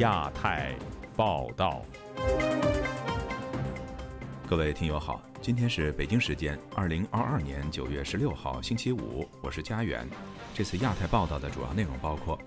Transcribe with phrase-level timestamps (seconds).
[0.00, 0.74] 亚太
[1.14, 1.82] 报道。
[4.48, 10.08] 各位听友好，今天是北京时间二零二二年九月十六号星期五，我是佳远。
[10.54, 12.38] 这次亚太报道的主要内容包括：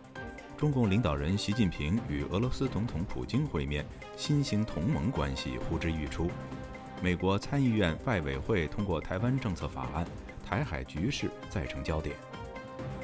[0.58, 3.86] 中共领导人习近平与俄罗斯总统普京会面，
[4.18, 6.26] 新型同盟关系呼之欲出；
[7.04, 10.04] 美国参议院外委会通过台湾政策法案，
[10.44, 12.16] 台海局势再成焦点。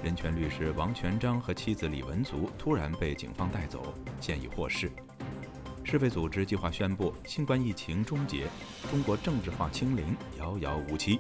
[0.02, 4.90] 人权律师王全章和妻子李文足突然被警方带走，现已获释。
[5.84, 8.48] 世卫组织计划宣布新冠疫情终结，
[8.90, 11.20] 中国政治化清零遥遥无期。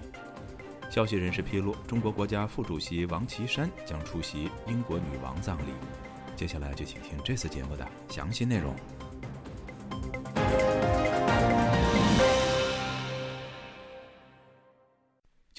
[0.89, 5.73] 消息人士披露，中国国家副主席王岐山将出席英国女王葬礼。
[6.37, 8.73] 接下来就请听这次节目的详细内容。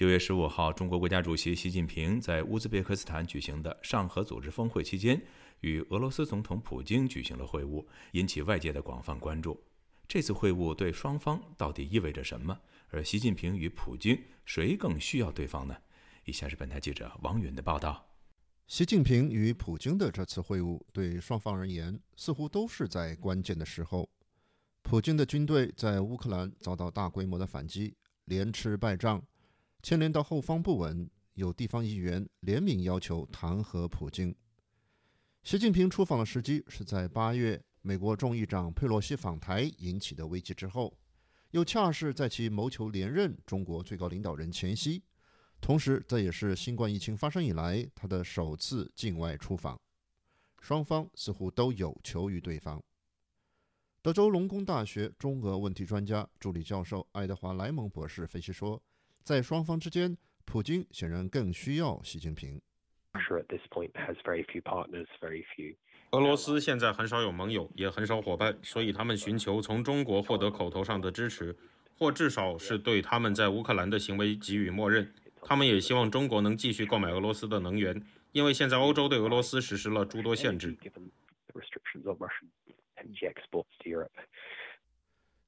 [0.00, 5.20] 九月十五号，中国国家主席习近平在乌兹别克斯坦举行的上合组织峰会期间，
[5.60, 9.62] 与俄罗斯总统普京举行了会晤，引起外界的广泛关注。
[10.08, 12.58] 这次会晤对双方到底意味着什么？
[12.88, 15.76] 而习近平与普京谁更需要对方呢？
[16.24, 18.02] 以下是本台记者王允的报道。
[18.68, 24.08] 习近平与普京的这次会晤对双方而言，似乎都是在关键的时候。
[24.82, 29.22] 普京的军队在乌克兰遭到大规模的反击，连吃败仗。
[29.82, 34.34] 牵连到后方不稳，有地方议员联名要求弹劾普京。
[35.42, 40.94] 习近平出访的时机是在八月美国众议长佩洛西访台引起的危机之后，
[41.52, 45.02] 又恰是在其谋求连任中国最高领导人前夕，
[45.62, 49.80] 同时这也是新冠疫情发生以来他的首次境外出访。
[50.60, 52.82] 双方似乎都有求于对方。
[54.02, 58.82] 德州农工大学中俄问题专家助理教授爱德华莱蒙博士分析说。
[59.22, 62.60] 在双方之间，普京显然更需要习近平。
[66.12, 71.56] 俄罗斯现在很少有盟友，也很少伙伴，所以他们寻求从中国获得口头上的支持，
[71.96, 75.12] 或至少是对他们在乌克兰的行为给予默认。
[75.42, 78.02] 他们也希望中国能继续购买俄罗斯的能源，
[78.32, 80.76] 因为现在欧洲对俄罗斯实施了诸多限制。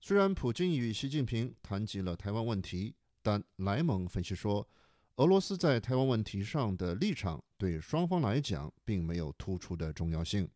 [0.00, 2.94] 虽然普京与习近平谈及了台湾问题。
[3.22, 4.66] 但莱蒙分析说，
[5.16, 10.48] 俄罗斯在台湾问题上的立场对双方来讲并没有突出的重要性。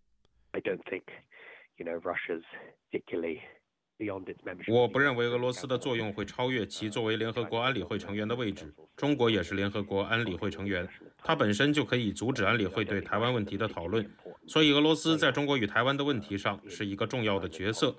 [4.69, 8.75] 我不认为俄罗斯的作用会超越其作为联合国安理会成员的位置。
[8.94, 10.87] 中国也是联合国安理会成员，
[11.19, 14.10] 它本身就可以阻止安理会对台湾问题的讨论。
[14.47, 17.97] 所以，俄罗斯在中国与台湾的问题上是一个重要的角色。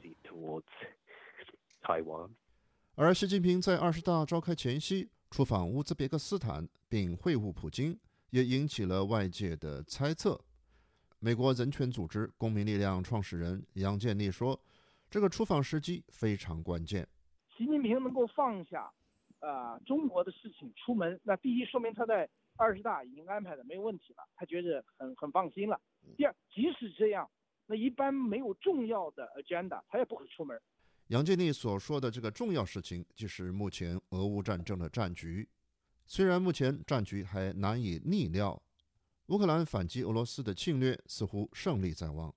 [2.99, 7.95] 而习近平在二十大召开前夕出访乌兹别克斯坦并会晤普京，
[8.31, 10.35] 也引起了外界的猜测。
[11.19, 14.59] 美国人权组织公民力量创始人杨建立说
[15.11, 17.07] ：“这个出访时机非常关键。
[17.55, 18.91] 习近平能够放下
[19.41, 25.79] 啊中国的事情出门，那第一说明他在二十大已经安排的没有问题了，他觉得很很放心了。
[26.17, 27.29] 第二，即使这样，
[27.67, 30.59] 那一般没有重要的 agenda，他也不会出门。”
[31.07, 35.47] 杨建立所说的这个重要事情，就是目前俄乌战争的战局。
[36.05, 38.61] 虽然目前战局还难以逆料，
[39.27, 42.33] 乌克兰反击俄罗斯的侵略似乎胜利在望。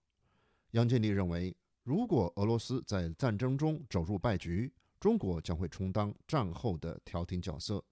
[0.70, 7.84] 杨建立认为，如果俄罗斯在战争中走入败局，中国将会充当战后的调停角色，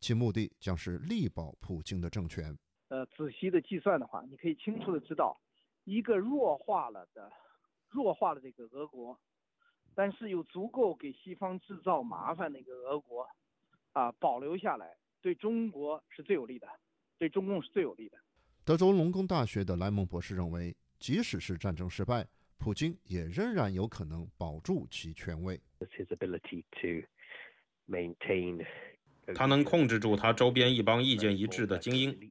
[0.00, 2.54] 其目的将是力保普京的政权。
[2.88, 5.40] 呃，仔细的计算的话，你可以清楚的知道，
[5.84, 7.32] 一个弱化了的、
[7.88, 9.18] 弱化了这个俄国。
[9.96, 13.26] 但是有足够给西方制造麻烦的一个俄国，
[13.92, 16.68] 啊，保留下来对中国是最有利的，
[17.16, 18.18] 对中共是最有利的。
[18.62, 25.58] 德州农工大学的莱蒙博士认为，即使是战争失败，普京也仍然有可能保住其权威。
[29.34, 32.30] 他能控制住他周边一帮意见一致的精英。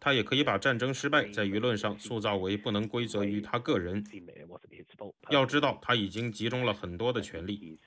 [0.00, 4.04] 他也可以把战争失败在舆论上塑造为不能归责于他个人。
[5.30, 7.78] 要知道，他已经集中了很多的权力。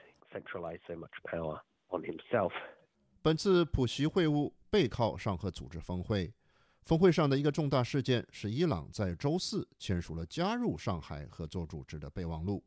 [3.21, 6.33] 本次普习会晤背靠上合组织峰会，
[6.83, 12.63] 峰会上的一个重大事件是伊朗在周四签署了加入上海合作组织的备忘录。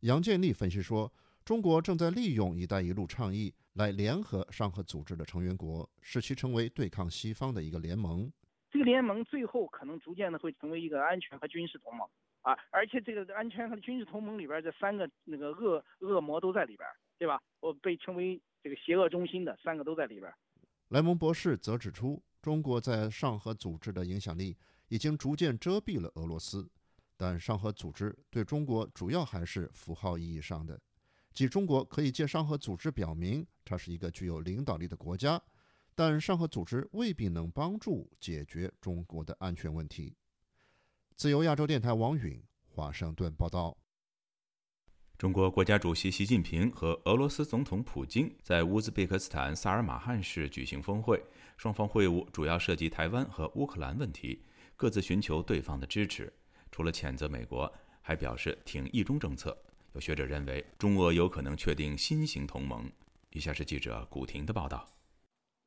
[0.00, 1.12] 杨建立分析说，
[1.44, 3.54] 中国正在利用“一带一路”倡议。
[3.74, 8.32] 来联合上合组织的成员国，使其成为对抗西方的一个联盟。
[8.70, 12.08] 这个联盟最后可能逐渐的会成为一个安全和军事同盟
[12.42, 12.56] 啊！
[12.70, 16.88] 而且这个安全和军事同盟里边这三个那个恶恶魔都在里边，
[17.18, 17.40] 对吧？
[17.60, 20.32] 我被称为这个邪恶中心的三个都在里边。
[20.88, 24.56] 莱蒙博士则指出，中国在上合组织的影响力
[24.88, 26.70] 已经逐渐遮蔽了俄罗斯。
[27.16, 30.80] 但上合组织对中国主要还是符号意义上的，
[31.34, 35.42] 即中国可以借上合组织表明它是一个具有领导力的国家，
[35.94, 40.14] 但上合组织未必能帮助解决中国的安全问题。
[41.16, 43.76] 自由亚洲电台王允华盛顿报道。
[45.16, 51.24] 中国国家主席习近平和俄罗斯总统普京在乌兹别克斯坦萨尔马汉市举行峰会，
[51.56, 54.42] 双方会晤主要涉及台湾和乌克兰问题，
[54.76, 56.32] 各自寻求对方的支持。
[56.72, 57.72] 除了谴责美国，
[58.02, 59.56] 还表示挺一中政策。
[59.94, 62.90] 有学者认为，中俄有可能确定新型同盟。
[63.30, 64.88] 以下是记者古婷的报道。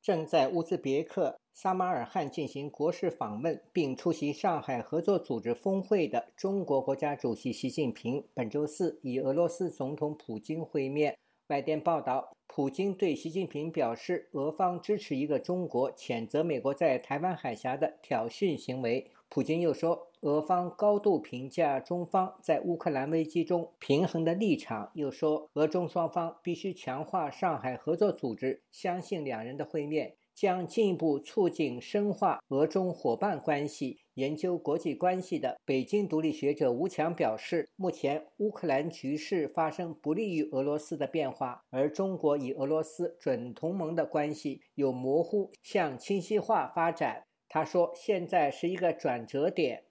[0.01, 11.17] 正在乌兹别克撒马尔罕进行国事访问并出席上海合作组织峰会的中国国家主席习近平，本周四与俄罗斯总统普京会面。
[11.47, 19.09] 外电报道，普京对习近平表示，俄方支持一个中国，谴责美国在台湾海峡的挑衅行为。
[19.29, 24.89] 普京又说，俄方高度评价中方在乌克兰危机中平衡的立场。
[24.93, 33.99] 又说，俄中双方必须强化上海合作组织，相信两人的会面将进一步促进深化俄中伙伴关系。
[34.15, 47.25] 研究国际关系的北京独立学者吴强表示，目前乌克兰局势发生不利于俄罗斯的变化，而中国与俄罗斯准同盟的关系有模糊向清晰化发展。
[47.47, 49.83] 他说：“现在是一个转折点。”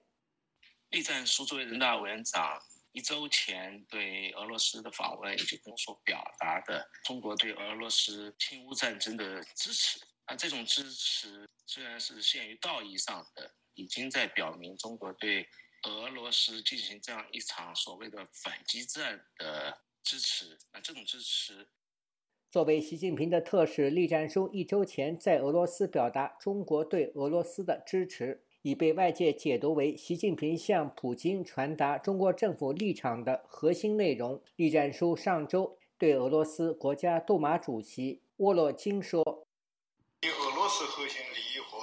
[0.91, 2.57] 栗战书作为人大委员长，
[2.93, 15.45] 一周前对俄罗斯的访问以及跟所表达的中国对俄罗斯侵乌战争的支持，那这种支持虽然是限于道义上的，已经在表明中国对
[15.83, 20.57] 俄罗斯进行这样一场所谓的反击战的支持。
[20.71, 21.67] 那这种支持。
[22.49, 34.43] 作为习近平的特使，栗战书一周前在俄罗斯表达中国对俄罗斯的支持，已被外界解读为习近平向普京传达中国政府立场的核心内容。
[34.57, 39.23] 栗战书上周对俄罗斯国家杜马主席沃洛金说
[40.19, 41.77] ：“以俄罗斯核心利益和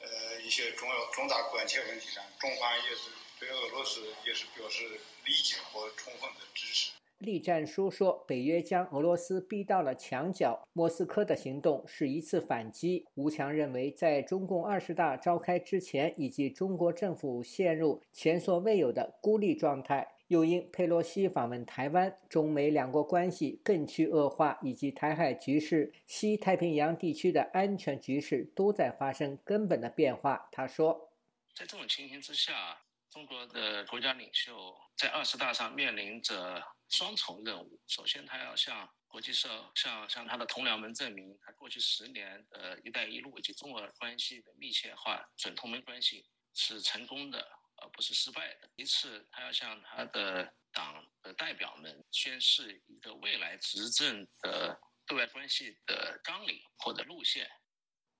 [0.00, 4.82] 呃一些重要重大关切问题上，中方也是对俄罗斯也是表示
[5.24, 13.04] 理解和充分的支持。”栗战书说，北约将俄罗斯逼到了墙角，莫斯科的行动是一次反击。
[13.16, 30.48] 吴强认为，在中共二十大召开之前，以及中国政府陷入前所未有的孤立状态，又因佩洛西访问台湾，中美两国关系更趋恶化，以及台海局势、西太平洋地区的安全局势都在发生根本的变化。
[30.52, 31.10] 他说，
[31.52, 32.78] 在这种情形之下，
[33.10, 34.52] 中国的国家领袖
[34.96, 36.62] 在二十大上面临着。
[36.88, 47.38] 双重任务，首先他要向国际社、向向他的同僚们证明，他过去十年的一带一路以及中俄关系的密切化、准同盟关系是成功的，
[47.76, 48.70] 而不是失败的。
[48.76, 57.48] 其次，他要向他的党的代表们宣示一个未来执政的对外关系的纲领或者路线。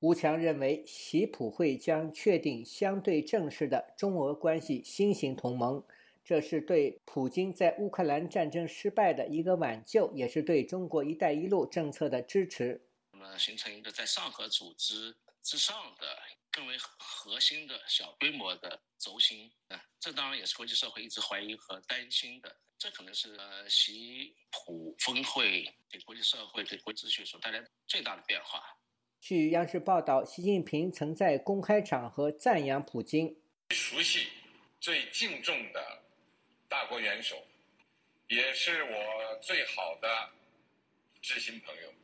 [0.01, 5.85] 吴强认为，习普会将确定相对正式的中俄关系新型同盟。
[6.29, 12.87] 这是对普京在乌克兰战争失败的一个挽救，也是对中国“一带一路”政策的支持。
[13.13, 16.07] 那么，形成一个在上合组织之上的
[16.51, 22.55] 更为核心的小规模的轴心啊，这当然也是国际社会一直怀疑和担心的。
[22.77, 28.63] 这可能是呃习普峰会给国际社会、给国际秩序所带来最大的变化。
[29.19, 33.35] 据央视报道，习近平曾在公开场合赞扬普京，
[33.71, 34.29] 熟悉、
[34.79, 36.03] 最敬重的。
[36.69, 37.35] 大国元首，
[38.29, 40.33] 也是我最好的
[41.23, 41.95] 知心朋友。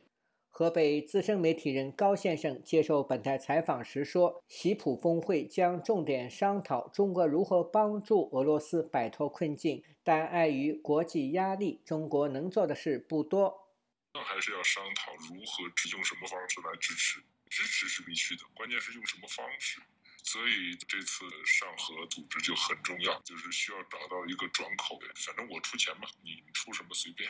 [0.49, 13.69] 河北资深媒体人高先生接受本台采访时说：“习普峰会将重点商讨中国如何帮助俄罗斯摆脱困境，但碍于国际压力，中国能做的事不多。
[14.15, 17.19] 那还是要商讨如何用什么方式来支持，
[17.49, 19.79] 支持是必须的，关键是用什么方式。”
[20.25, 25.05] 所以这次上合组织就很重要，就是需要找到一个转口的。
[25.15, 27.29] 反正我出钱嘛，你出什么随便。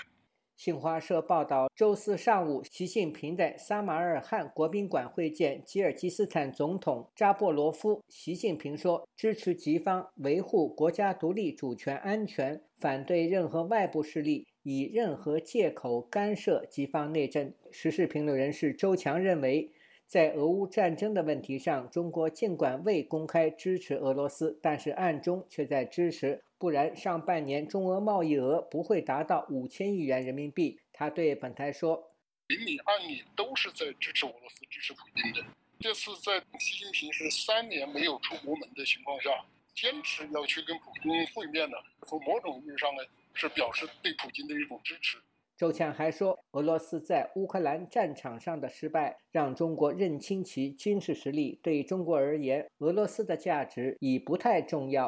[0.56, 8.02] 新华社报道，周四上午，习近平在撒马尔罕国宾馆会见吉尔吉斯斯坦总统扎波罗夫。
[8.08, 17.54] 习近平说，支持吉方维护国家独立主权安全，反对任何外部势力以任何借口干涉吉方内政。
[17.70, 19.74] 时事评论人士周强认为。
[20.08, 30.80] 在俄乌战争的问题上，中国尽管未公开支持俄罗斯，但是暗中却在支持，不然上半年中俄贸易额不会达到五千亿元人民币。
[30.94, 32.12] 他对本台说
[32.48, 35.44] ：“明里暗里都是在支持俄罗斯、支持普京的。
[35.80, 39.30] 这次在习近平是三年没有出国门的情况下，
[39.74, 41.76] 坚持要去跟普京会面呢，
[42.08, 45.18] 从某种意义上呢，是表示对普京的一种支持。
[45.58, 51.58] 周强还说，俄罗斯在乌克兰战场上的失败，让中国认清其军事实力。
[51.64, 55.08] 对中国而言，俄罗斯的价值已不太重要。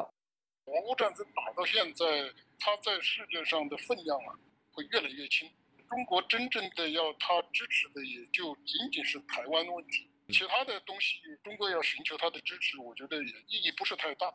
[0.64, 2.04] 俄乌战争打到现在，
[2.58, 4.32] 它在世界上的分量啊，
[4.72, 5.50] 会越来越轻。
[5.90, 10.08] 中国真正的要他支持的，也就仅仅是台湾问题。
[10.28, 14.32] 其他的东西，中国要寻求他的支持，我觉得也意义不是太大。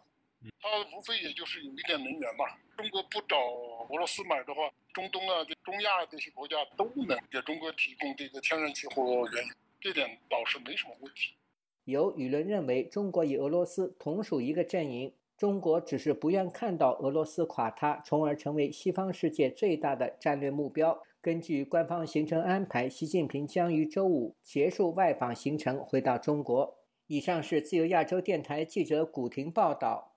[0.59, 2.45] 它无非也就是有一点能源嘛。
[2.77, 3.37] 中国不找
[3.89, 11.33] 俄罗斯买的话，中东啊、中亚这些国家都能给中国提供这个天然气或原油，这点倒是没什么问题。
[11.85, 21.03] 有舆论认为，中国与俄罗斯同属一个阵营，中国只是不愿看到俄罗斯垮塌，从而成为西方世界最大的战略目标。
[21.21, 26.77] 根据官方行程安排，习近平将于周五结束外访行程，回到中国。
[27.07, 30.12] 以上是自由亚洲电台记者古婷报道。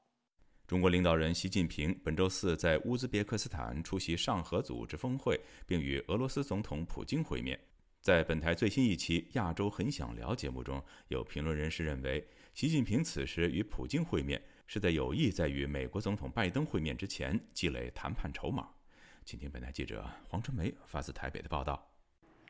[0.67, 7.57] 中国领导人习近平本周四在乌兹别克斯坦出席上合组织峰会，并与俄罗斯总统普京会面。
[8.01, 18.69] 在本台最新一期《亚洲很想聊》节目中，有评论人士认为，习近平此时与普京会面，是在有意在与美国总统拜登会面之前积累谈判筹码。
[19.25, 21.96] 请听本台记者黄春梅发自台北的报道。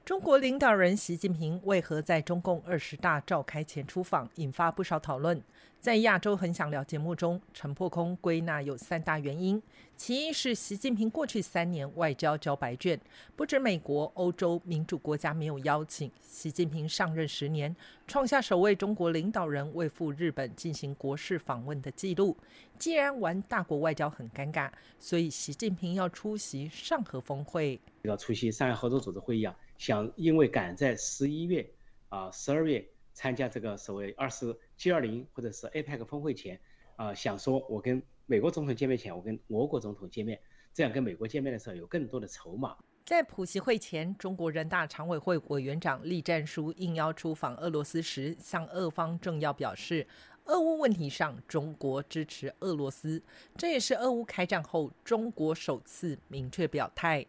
[0.06, 5.42] 中国领导人习近平为何在中共二十大召开前出访，引发不少讨论。
[5.80, 9.60] 在亚洲很想聊节目中，陈破空归纳有三大原因：
[9.96, 13.00] 其一是习近平过去三年外交交白卷，
[13.34, 17.74] 不止美国、欧洲民主国家没有邀请；习近平上任十年，
[18.06, 22.36] 创下首位中国领导人未赴日本进行国事访问的记录。
[22.78, 24.70] 既然玩大国外交很尴尬，
[25.00, 29.52] 所以习近平要出席上合峰会，要出席上海合作组织会议啊。
[29.78, 31.68] 想因为赶在十一月
[32.08, 36.60] 啊十二月参加这个所谓二十 G 二零或者是 APEC 峰会前
[36.96, 40.40] 啊，想说我跟美国总统见面前，我跟俄国总统见面，
[40.74, 42.76] 这样跟美国见面的时候有更多的筹码。
[43.04, 50.04] 在普习会前，中国人大常委会委员长栗战书应邀出访俄罗斯时，向俄方政要表示，
[50.46, 53.22] 俄乌问题上中国支持俄罗斯，
[53.56, 57.24] 这也是俄乌开战后中国首次明确表态。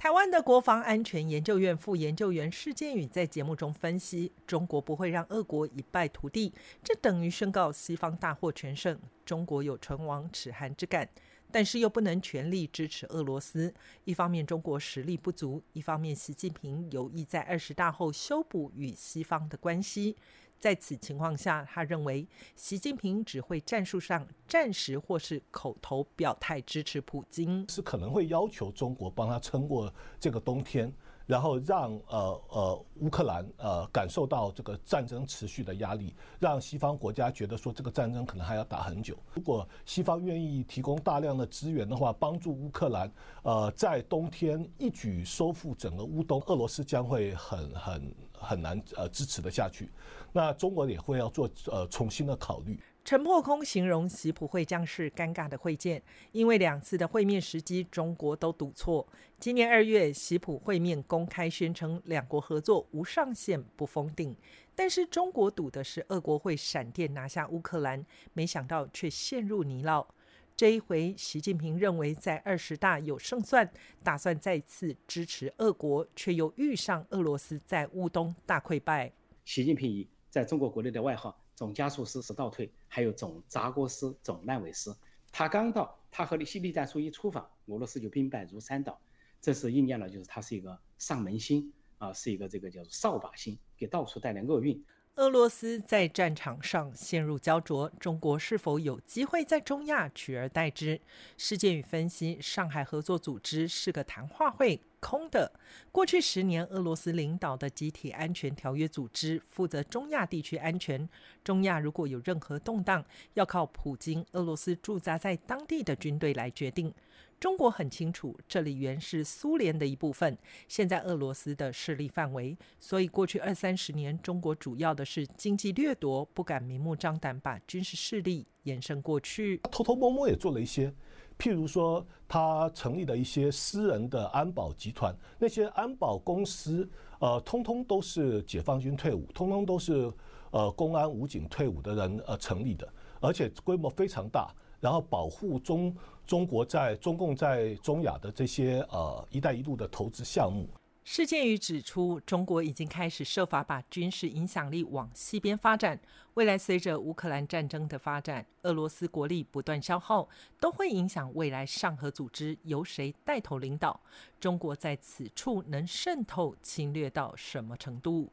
[0.00, 11.06] 台湾的国防安全研究院副研究员施建宇在节目中分析：中国不会让俄国一败涂地，这等于宣告西方大获全胜，中国有唇亡齿寒之感。
[11.52, 20.16] 但是又不能全力支持俄罗斯，一方面中国实力不足，一方面习近平有意在二十大后修补与西方的关系。
[20.60, 30.92] 在此情况下，他认为习近平只会战术上暂时或是口头表态支持普京，是可能会要求中国帮他撑过这个冬天。
[31.30, 39.16] 然后让呃呃乌克兰呃感受到这个战争持续的压力，让西方国家觉得说这个战争可能还要打很久。
[39.32, 43.08] 如果西方愿意提供大量的资源的话，帮助乌克兰
[43.44, 49.88] 呃在冬天一举收复整个乌东，俄罗斯将会很很很难呃支持的下去。
[50.32, 52.80] 那中国也会要做呃重新的考虑。
[53.10, 56.00] 陈破空形容习普会将是尴尬的会见，
[56.30, 59.04] 因为两次的会面时机中国都赌错。
[59.40, 64.36] 今年二月，习普会面公开宣称两国合作无上限、不封顶，
[64.76, 70.06] 但是中国赌的是俄国会闪电拿下乌克兰，没想到却陷入泥淖。
[70.54, 73.68] 这一回，习近平认为在二十大有胜算，
[74.04, 79.10] 打算再次支持俄国，却又遇上俄罗斯在乌东大溃败。
[79.44, 81.36] 习近平以在中国国内的外号。
[81.56, 84.92] 总加速师是倒退，还有总砸锅师、总烂尾师。
[85.30, 89.00] 他刚到，他和西利战书一出访，俄罗斯就兵败如山倒。
[89.40, 94.84] 这是应验了，就是他是一个上门星啊，是一个这个叫做扫把星，给到处带来厄运。
[95.14, 101.00] 俄罗斯在战场上陷入焦灼，中国是否有机会在中亚取而代之？
[101.36, 104.80] 事件与分析：上海合作组织是个谈话会。
[105.00, 105.50] 空的。
[105.90, 111.08] 过去十年，俄罗斯领导的集体安全条约组织负责中亚地区安全。
[111.42, 113.04] 中亚如果有任何动荡，
[113.34, 116.94] 要靠普京、俄罗斯驻扎在当地的军队来决定。
[117.40, 120.36] 中国很清楚，这里原是苏联的一部分，
[120.68, 122.54] 现在俄罗斯的势力范围。
[122.78, 129.56] 所以过去二三十年，中国主要的是经济掠夺，不敢明目张胆把军事势力延伸过去。
[129.72, 130.92] 偷偷摸摸也做了一些。
[131.40, 136.86] 譬如说，他成立的一些私人的安保集团，那些安保公司，
[137.18, 140.12] 呃，通通都是解放军退伍，通通都是
[140.50, 142.86] 呃公安武警退伍的人呃成立的，
[143.20, 150.68] 而且规模非常大，然后保护中中国在中共在中亚的这些呃“一带一路”的投资项目。
[151.02, 155.98] 事件与指出，中国已经开始设法把军事影响力往西边发展。
[156.34, 160.28] 未来随着乌克兰战争的发展，俄罗斯国力不断消耗，
[160.60, 164.00] 都会影响未来上合组织由谁带头领导。
[164.38, 168.30] 中国在此处能渗透侵略到什么程度？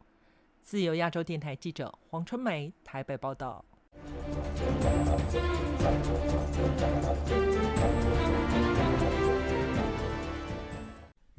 [0.61, 3.63] 自由亚洲电台记者黄春梅台北报道。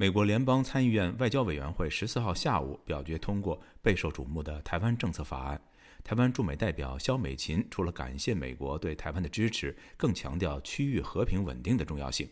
[0.01, 5.61] 美国联邦参议院外交委员会十四号下午表决通过备受瞩目的台湾政策法案。
[6.05, 12.29] 台湾驻美代表肖美琴除了感谢美国对台湾的支持，更强调区域和平稳定的重要性。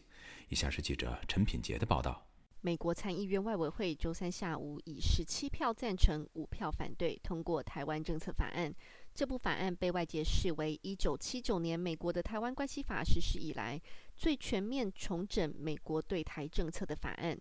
[0.48, 2.26] 以下是记者陈品杰的报道。
[2.62, 8.74] 美国参议院外委会周三下午以十七票赞成、五票反对通过台湾政策法案。
[9.14, 13.82] 这部法案被外界视为一九七九年美国的台湾关系法实施以来
[14.16, 17.38] 最全面重整美国对台政策的法案。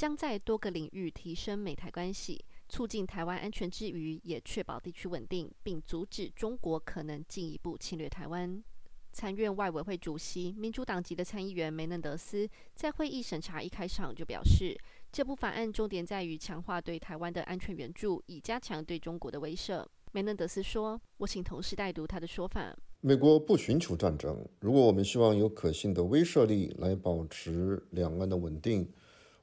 [0.00, 8.64] 将在多个领域提升美台关系，促进台湾安全之余，也确保地区稳定，并阻止中国可能进一步侵略台湾。
[9.12, 14.74] 参院外委会主席、民主党籍的参议员梅嫩德斯在会议审查一开场就表示，
[15.12, 19.84] 这部法案重点在于强化对台湾的安全援助，以加强对中国的威慑。
[20.12, 22.74] 梅嫩德斯说：“我请同事代读他的说法。
[23.02, 28.90] 美国不寻求战争，如果我们希望有可信的威慑力来保持两岸的稳定。”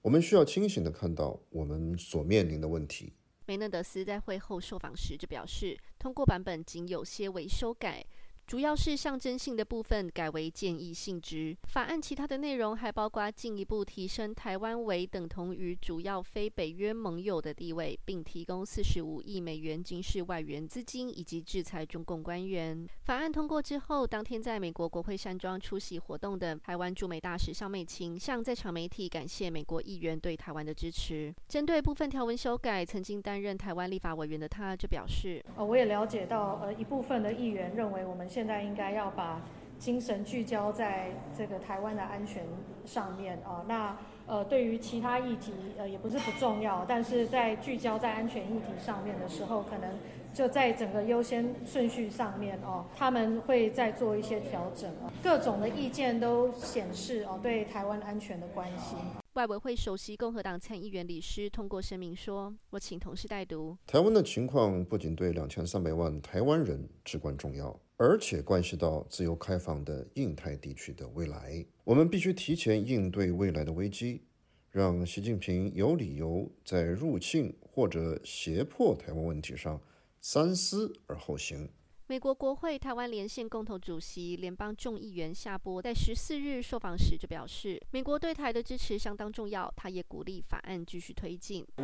[0.07, 3.11] 我们需要清醒地看到我们所面临的问题。
[3.45, 8.05] 梅嫩德斯在会后受访时就表示，通过版本仅有些微修改。
[8.47, 11.53] 主要是象征性的部分改为建议性质。
[11.67, 22.87] 法案其他的内容还包括进一步提升台湾为等同于主要非北约盟友的地位，并提供四十五亿美元军事外援资金，以及制裁中共官员。
[23.03, 31.35] 法案通过之后，当天在美国国会山庄出席活动的台湾驻美大使肖美琴向在场媒体感谢美国议员对台湾的支持。
[31.49, 39.41] 针对部分条文修改，曾经担任台湾立法委员的他就表示：“呃，我也了解到，呃，一部分的议员认为我们。”现在应该要把
[39.79, 42.45] 精神聚焦在这个台湾的安全
[42.85, 43.65] 上面啊。
[43.67, 43.97] 那
[44.27, 49.89] 呃，对于其他议题呃也不是不重要，但是在聚焦在安全议题上面的时候，可能
[50.35, 55.11] 就在整个优先顺序上面哦，他们会再做一些调整啊。
[55.23, 58.99] 各种的意见都显示哦，对台湾安全的关心。
[59.33, 63.75] 外委会首席共和党参议员李师通过声明说：“我请同事代读。
[63.87, 71.65] 台湾的情况不仅对两千三百万台湾人至关重要，而且关系到自由开放的印太地区的未来。
[71.83, 74.21] 我们必须提前应对未来的危机，
[74.69, 79.81] 让习近平有理由在入侵或者胁迫台湾问题上
[80.21, 81.67] 三思而后行。”
[82.09, 91.65] 美国国会台湾连线共同主席、联邦众议员夏波在十四日受访时就表示，美国对台的支持相当重要，他也鼓励法案继续推进。
[91.75, 91.83] 我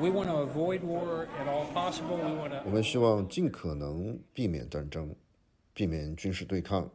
[2.71, 5.13] 们希望尽可能避免战争，
[5.73, 6.91] 避免军事对抗。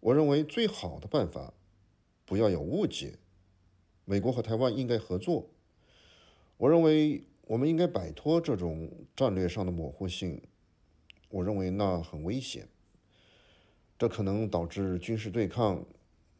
[0.00, 1.52] 我认为最好的办法，
[2.24, 3.18] 不要有误解。
[4.04, 5.48] 美国和台湾应该合作。
[6.56, 10.40] 我认为我们应该摆脱这种战略上的模糊性。
[11.30, 12.68] 我认为那很危险，
[13.98, 15.84] 这可能导致军事对抗。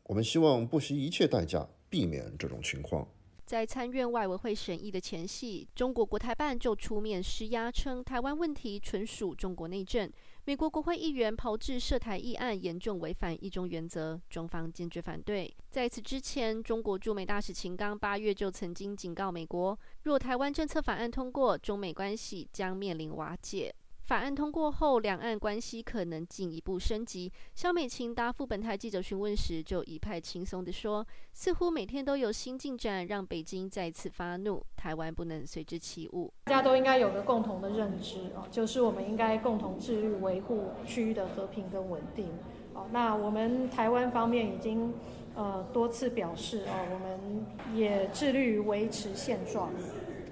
[0.04, 3.08] 我们希望不惜一切代价避免这种情况。
[3.46, 10.10] 在参院外委会审议的前夕，中国国台办就出面施压，称台湾问题纯属中国内政。
[10.46, 15.50] 美国国会议员炮制涉台议案，严重违反一中原则，中方坚决反对。
[15.70, 23.74] 在此之前，中国驻美大使秦刚八月就曾经警告美国，若台湾政策法案通过，中美关系将面临瓦解。
[24.04, 27.32] 法案通过后，两岸关系可能进一步升级。
[27.54, 42.28] 肖美琴答复本台记者询问时，就一派轻松地说：“似乎每天都有新进展，让北京再次发怒，台湾不能随之起舞。”大家都应该有个共同的认知哦，就是我们应该共同致力维护区域的和平跟稳定。
[42.74, 44.92] 哦，那我们台湾方面已经
[45.34, 49.70] 呃多次表示哦，我们也致力于维持现状。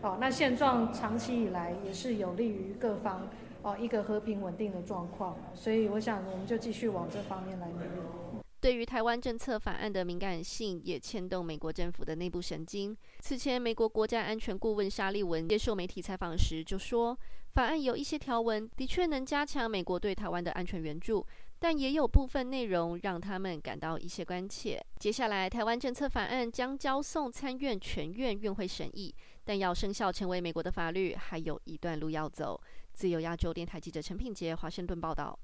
[0.02, 3.26] 哦，那现状长期以来也是有利于各方。
[3.62, 8.42] 哦，一个和平稳定的状况，所以我想我们就继续往这方面来努力。
[8.60, 12.96] 对于台湾政策法案的敏感性，也牵动美国政府的内部神经。
[13.20, 17.18] 此前，美国国家安全顾问沙利文接受媒体采访时就说，
[17.54, 21.26] 法案有一些条文的确能加强美国对台湾的安全援助，
[21.62, 24.84] 但也有部分内容让他们感到一些关切。
[24.98, 32.60] 接下来，台湾政策法案将交送参院全院院会审议，但要生效成为美国的法律，还有一段路要走。
[32.92, 35.38] 自由亚洲电台记者陈品杰华盛顿报道。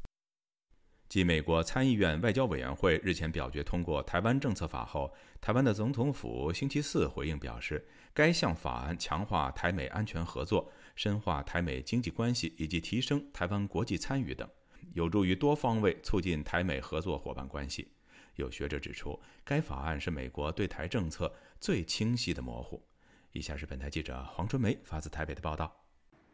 [1.09, 14.51] 继美国参议院外交委员会日前表决通过台湾政策法后，台湾的总统府星期四回应表示，该项法案强化台美安全合作、深化台美经济关系以及提升台湾国际参与等，
[14.99, 17.87] 有助于多方位促进台美合作伙伴关系。
[18.35, 22.83] 有学者指出，该法案是美国对台政策最清晰的模糊。
[23.31, 25.73] 以下是本台记者黄春梅发自台北的报道。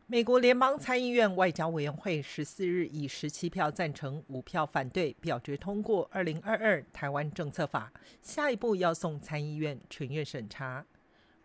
[0.06, 10.86] 美国联邦参议院外交委员会十四日以十七票赞成、五票反对表决通过《二零二二台湾政策法》，下一步要送参议院全院审查。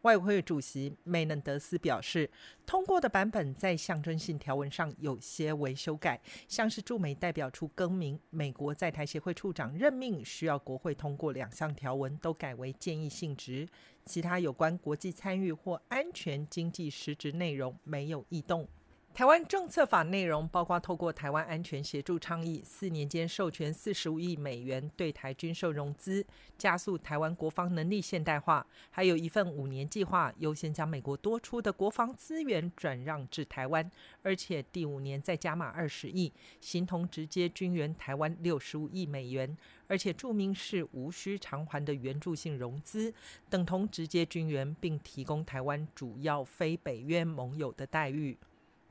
[0.04, 2.30] 外委会主席梅嫩德斯表示，
[2.66, 13.68] 通过的版本在象征性条文上有些微修改，像是驻美代表处更名、美国在台协会处长任命需要国会通过两项条文都改为建议性质，
[14.06, 18.66] 其他有关国际参与或安全经济实质内容没有异动。
[19.12, 26.26] 台湾政策法内容包括透过台湾安全协助倡议，四年间授权四十五亿美元对台军售融资，
[26.58, 33.92] 加速台湾国防能力现代化；还有一份五年计划，优先将美国多出的国防资源转让至台湾，
[34.22, 43.14] 而且第五年再加码二十亿，形同直接军援台湾六十五亿美元，而且注明是无需偿还的援助性融资，
[43.50, 48.38] 等同直接军援，并提供台湾主要非北约盟友的待遇。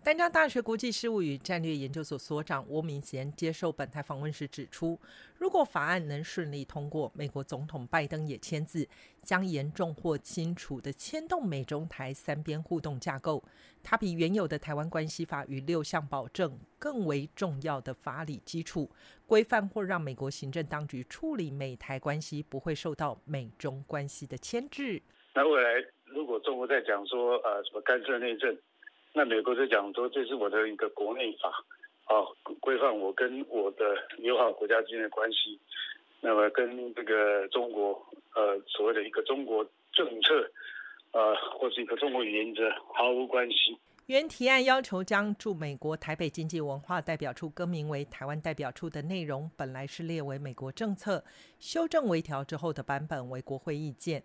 [0.04, 4.98] 丹江大学国际事务与战略研究所所长郭明贤接受本台访问时指出，
[5.36, 8.88] 如果法案能顺利通过，美国总统拜登也签字，
[9.22, 13.44] 将严重或清楚地牵动美中台三边互动架构。
[13.82, 18.90] 它比原有的台湾关系法与六项保证更为重要的法理基础，
[19.26, 25.02] 规范或让美国行政当局处理美台关系不会受到美中关系的牵制。
[25.34, 28.56] 那未来如果中国在讲说呃什么干涉内政？
[29.18, 31.48] 那美国就讲说，这是我的一个国内法，
[32.04, 32.22] 啊，
[32.60, 35.58] 规范我跟我的友好国家之间的关系。
[36.20, 38.00] 那么跟这个中国，
[38.36, 40.48] 呃，所谓的一个中国政策，
[41.10, 43.76] 呃，或是一个中国原则毫无关系。
[44.06, 51.24] 原提案要求将驻美国台北经济文化代表处更名为台湾代表处的内容，本来是列为美国政策，
[51.58, 54.22] 修正微调之后的版本为国会意见。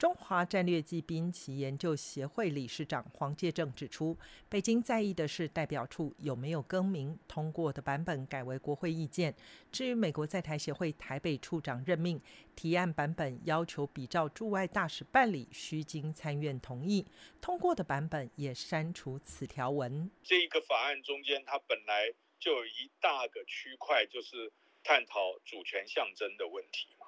[0.00, 4.16] 中华战略暨兵棋研究协会理事长黄介正指出，
[4.48, 9.34] 北京在意的是代表处有没有更名，通过的版本改为国会意见。
[9.70, 12.18] 至于美国在台协会台北处长任命
[12.56, 17.04] 提案版本，要求比照驻外大使办理，需经参院同意。
[17.42, 20.10] 通过的版本也删除此条文。
[20.22, 24.50] 这一个法案中间，它本来就有一大个区块，就是
[24.82, 27.06] 探讨主权象征的问题嘛。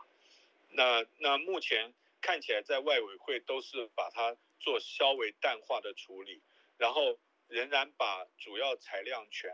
[0.72, 1.94] 那那目前。
[2.22, 6.40] 看起来在外委会都是把它做稍微淡化的处理，
[6.78, 9.50] 然后仍然把主要裁量权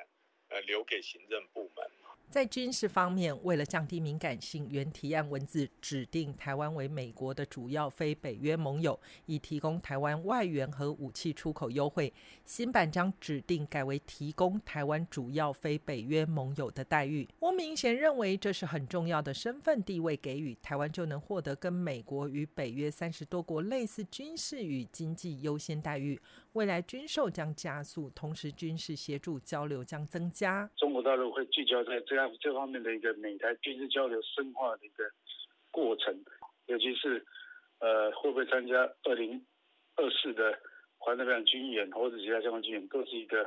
[0.49, 1.98] 呃留给行政部门。
[2.31, 12.13] 在军事方面，为了降低敏感性，原提案文字指定台湾为美国的主要非北约盟友，以提供台湾外援和武器出口优惠。
[12.45, 17.27] 新版将指定改为提供台湾主要非北约盟友的待遇。
[17.39, 26.21] 我明贤认为这是很重要的身份地位给予台湾，就能获得跟美国与北约三十多国类似军事与经济优先待遇。
[26.59, 30.69] 未来军售将加速，同时军事协助交流将增加。
[30.77, 35.05] 中国大陆会聚焦在这样这方面的一个美台军事交流深化的一个
[35.71, 36.13] 过程，
[36.67, 37.25] 尤其是
[37.79, 39.41] 呃会不会参加二零
[39.95, 40.53] 二四的
[40.97, 43.45] 环太平洋军演或者其他相关军演，都是一个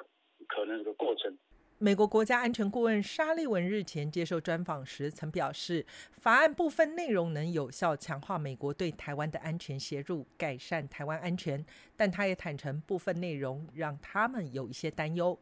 [0.47, 1.37] 可能的过程。
[1.83, 11.65] 美国国家安全顾问沙利文日前接受专访时曾表示，法案部分内容能有效强化美国对台湾的安全协助，改善台湾安全。
[11.97, 15.35] 但他也坦诚，部分内容让他们有一些担忧。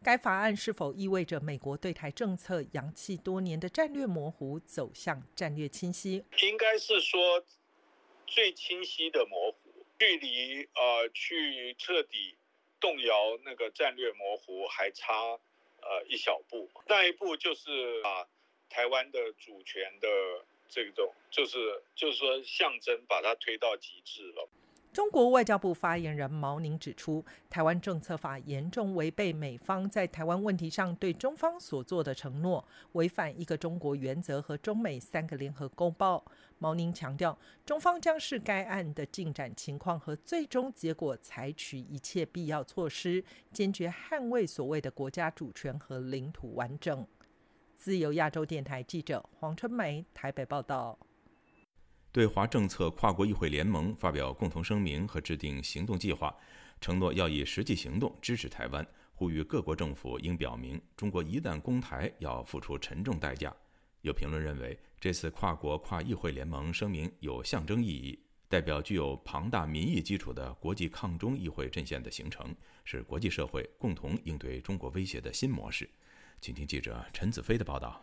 [0.00, 6.24] 该法案是否意味着美国对台政策扬弃多年的战略模糊，走向战略清晰？
[6.40, 7.44] 应该是说
[8.28, 12.36] 最清晰的模糊，距离呃去彻底
[12.78, 13.12] 动摇
[13.44, 15.40] 那个战略模糊还差。
[15.82, 18.26] 呃，一小步，那一步就是把
[18.68, 20.08] 台湾的主权的
[20.68, 24.48] 这种，就是就是说象征，把它推到极致了。
[24.92, 36.24] 中国外交部发言人毛宁指出，台湾政策法严重违背美方在台湾问题上对中方所做的承诺，违反一个中国原则和中美三个联合公报。
[36.62, 47.06] 毛宁强调，中方将视该案的进展情况和最终结果，采取一切必要措施，坚决捍卫所谓的国家主权和领土完整。
[47.74, 50.98] 自由亚洲电台记者黄春梅台北报道。
[52.12, 56.36] 对华政策跨国议会联盟发表共同声明和制定行动计划，
[56.78, 63.50] 承诺要以实际行动支持台湾，呼吁各国政府应表明，中国一旦攻台要付出沉重代价。
[64.02, 75.88] 有评论认为，这次跨国跨议会联盟声明有象征意义，代表具有庞大民意基础的国际抗中议会阵线的形成，是国际社会共同应对中国威胁的新模式。
[76.38, 77.98] 请听记者陈子飞的报道。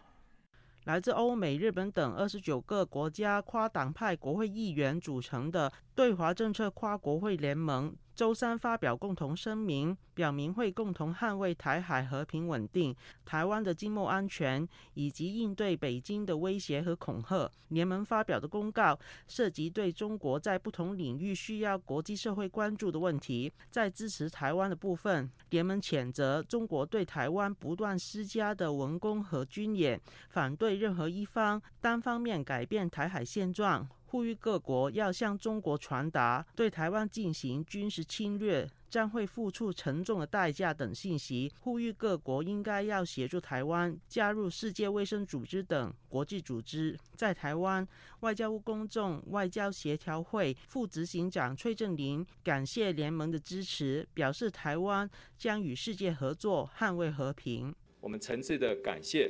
[0.85, 7.95] 来自欧美、日本等二十九个国家跨党派国会议员组成的对华政策跨国会联盟。
[8.17, 17.47] 周三发表共同声明，表明会共同捍卫台海和平稳定、台湾的经贸安全，以及应对北京的威胁和恐吓。
[17.67, 23.53] 联盟发表的公告涉及对中国在不同领域需要国际社会关注的问题。
[23.69, 33.87] 在支持台湾的部分，联盟谴责中国对台湾不断施加的文攻和军演，反对任何一方单方面改变台海现状。
[34.07, 41.51] 呼吁各国要向中国传达对台湾进行军事侵略将会付出沉重的代价等信息。
[41.59, 46.97] 呼吁各国应该要协助台湾加入世界卫生组织等国际组织。
[47.15, 47.85] 在台湾，
[48.21, 57.75] 外交部公众外交协调会副执行长崔振林感谢联盟的支持，表示台湾将与世界合作捍卫和平。
[57.99, 59.29] 我们诚挚的感谢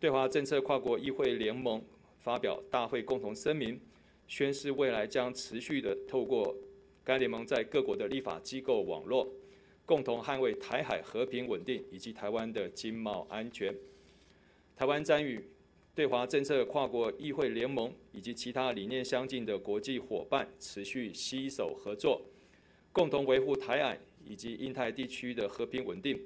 [0.00, 1.80] 对华政策跨国议会联盟
[2.18, 3.80] 发表大会共同声明。
[4.26, 6.54] 宣誓未来将持续的透过
[7.04, 9.32] 该联盟在各国的立法机构网络，
[9.84, 13.74] 共同捍卫台海和平稳定以及台湾的经贸安全。
[14.74, 15.42] 台湾将与
[15.94, 22.20] 对华政策跨国议会联盟以及其他理念相近的国际伙伴持续携手合作，
[22.92, 26.20] 共同维护台海以及印太地区的和平稳定，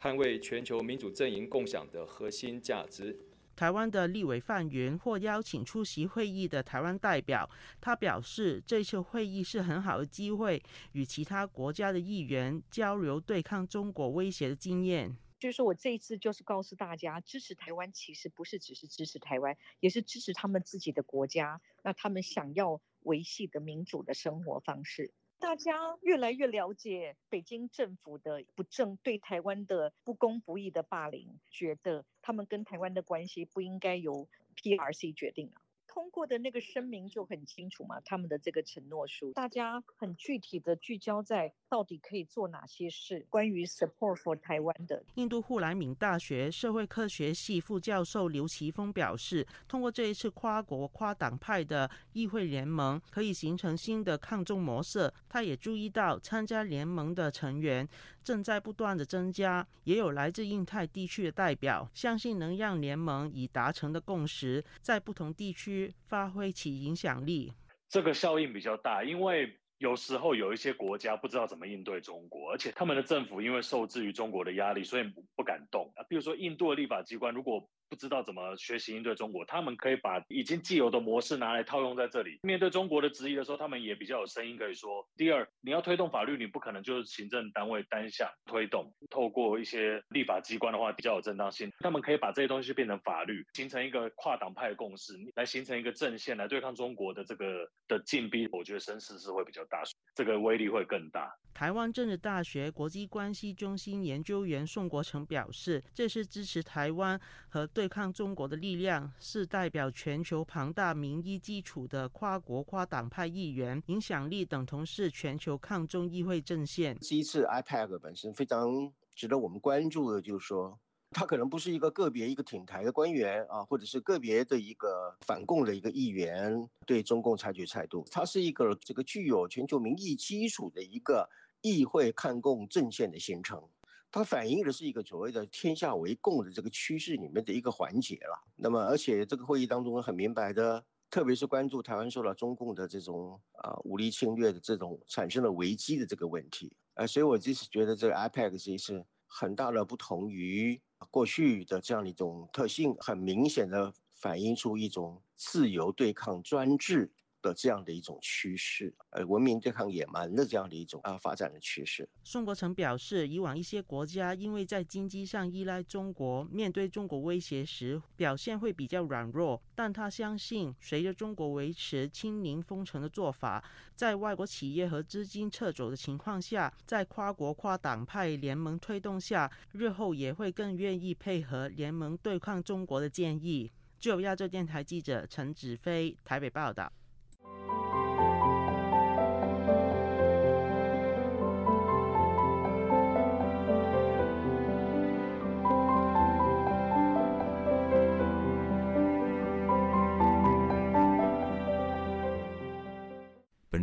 [0.00, 3.14] 捍卫全球民主阵营共享的核心价值。
[3.54, 7.48] 台湾的立委范云或邀请出席会议的台湾代表，
[7.80, 10.62] 他表示，这次会议是很好的机会，
[10.92, 15.16] 与其他国家的议员交流对抗中国威胁的经验。
[15.38, 25.12] 就是说我这一次就是告诉大家，支持台湾其实不是只是支持台湾，也是支持他们自己的国家，那他们想要维系的民主的生活方式。
[25.42, 35.60] 大家越来越了解北京政府的不正对台湾的不公不义的霸凌，觉得他们跟台湾的关系不应该由 PRC 决定啊。
[35.88, 43.26] 通过的那个声明就很清楚嘛，他们的这个承诺书，大家很具体的聚焦在到底可以做哪些事。
[43.30, 55.10] 关于 support for 台湾的，印度富莱敏大学社会科学系副教授刘奇峰表示，通过这一次跨国跨党派的议会联盟，可以形成新的抗中模式。
[55.30, 57.88] 他也注意到，参加联盟的成员
[58.22, 65.94] 正在不断的增加，也有来自印太地区的代表，相信能让联盟已达成的共识在不同地区。
[66.04, 67.50] 发挥其影响力，
[67.88, 75.02] 这个效应比较大，因为有时候有一些国家不知道怎么应对中国，而且他们的政府因为受制于中国的压力，所以
[75.34, 76.06] 不敢动啊。
[76.08, 82.38] 比如说印度的立法机关，如果不知道怎么学习应对中国，他们可以把已经既有的模式拿来套用在这里。
[82.42, 85.06] 面对中国的质疑的时候，他们也比较有声音可以说。
[85.14, 91.70] 第二，你要推动法律，你不可能就是行政单位单向推动，透过一些立法机关的话比较有正当性。
[91.80, 98.48] 他们可以把这些东西变成法律，形成一个跨党派的共识，来形成一个阵线来对抗中国的这个的禁逼。
[98.52, 99.82] 我觉得声势是会比较大，
[100.14, 101.30] 这个威力会更大。
[101.54, 116.96] 台湾政治大学国际关系中心研究员宋国成表示，这是支持台湾和对抗中国的力量，是代表全球庞大民意基础的跨国跨党派议员，影响力等同是全球抗中议会阵线。
[117.00, 120.78] 这一次 IPAC 本身非常值得我们关注的，就是说，
[121.10, 131.28] 他可能不是一个个别一个挺台的官员啊，或者是个别的一个反共的一个议员对中共采取态度，它是一个这个具有全球民意基础的一个。
[131.62, 133.62] 议会抗共阵线的形成，
[134.10, 138.44] 它反映的是一个所谓的天下为共的这个趋势里面的一个环节了。
[138.56, 146.70] 那么，而且这个会议当中很明白的，特别是关注台湾受到中共的这种啊武力侵略的这种产生了危机的这个问题。
[146.94, 150.78] 呃，所以我就是觉得这个 IPAC 其实很大的不同于
[151.10, 157.10] 过去的这样一种特性，很明显的反映出一种自由对抗专制。
[157.42, 162.08] 的这样的一种趋势，呃，文明对抗野蛮的这样的一种啊发展的趋势。
[162.22, 169.60] 宋国成表示，以往一些国家因为在经济上依赖中国，面对中国威胁时表现会比较软弱。
[169.74, 173.62] 但他相信，随着中国维持清零封城的做法，
[173.96, 183.72] 在外国企业和资金撤走的情况下，在跨国跨党派联盟推动下，日后也会更愿意配合联盟对抗中国的建议。
[183.98, 186.92] 就亚洲电台记者陈子飞台北报道。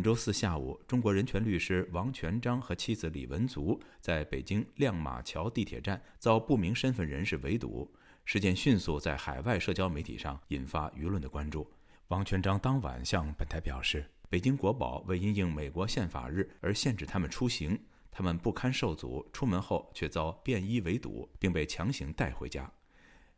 [0.00, 7.92] 周四下午中国人权律师王全章和妻子李文足在北京亮马桥地铁站遭不明身份人士围堵。
[8.24, 11.70] 事件迅速在海外社交媒体上引发舆论的关注。
[12.10, 22.68] 王全章当晚向本台表示，北京国宝为因应美国宪法日而限制他们出行，他们不堪受阻，出门后却遭便衣围堵，并被强行带回家。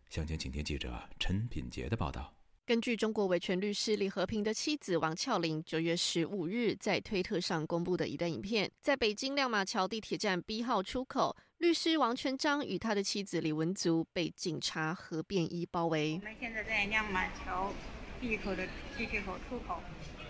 [0.09, 2.33] 详情，请听记者陈品杰的报道。
[2.65, 16.15] 根据中国维权律师李和平的妻子王俏玲九月十五日在推特上公布的一段影片，在北京亮马桥地铁站 B 号出口，律师王全章与他的妻子李文足被警察和便衣包围。
[16.15, 17.71] 我们现在在亮马桥
[18.23, 18.65] B 口的
[18.97, 19.83] 地铁口出口，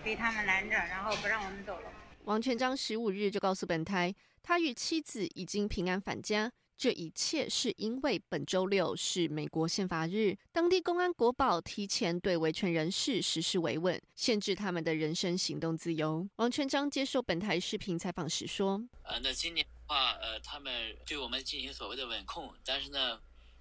[0.03, 1.93] 被他们拦着，然后不让我们走了。
[2.25, 6.51] 王全章十五日就告诉本台，他与妻子已经平安返家。
[6.75, 16.27] 这一切是因为本周六是美国宪法日，当地公安国保提前对维权人士实施维稳，限制他们的人身行动自由。
[16.37, 23.21] 王全章接受本台视频采访时说：“呃，那今年的话，呃，他们对我们进行所谓的稳控，但是呢，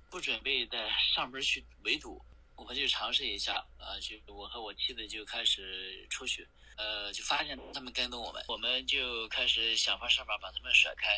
[0.10, 2.20] 不准备在上门去围堵，
[2.62, 6.47] 我们就尝试一下，啊，就我和我妻子就开始出去，
[6.78, 11.10] 呃，就发现他们跟踪我们，我们就开始想方设法把他们甩开。”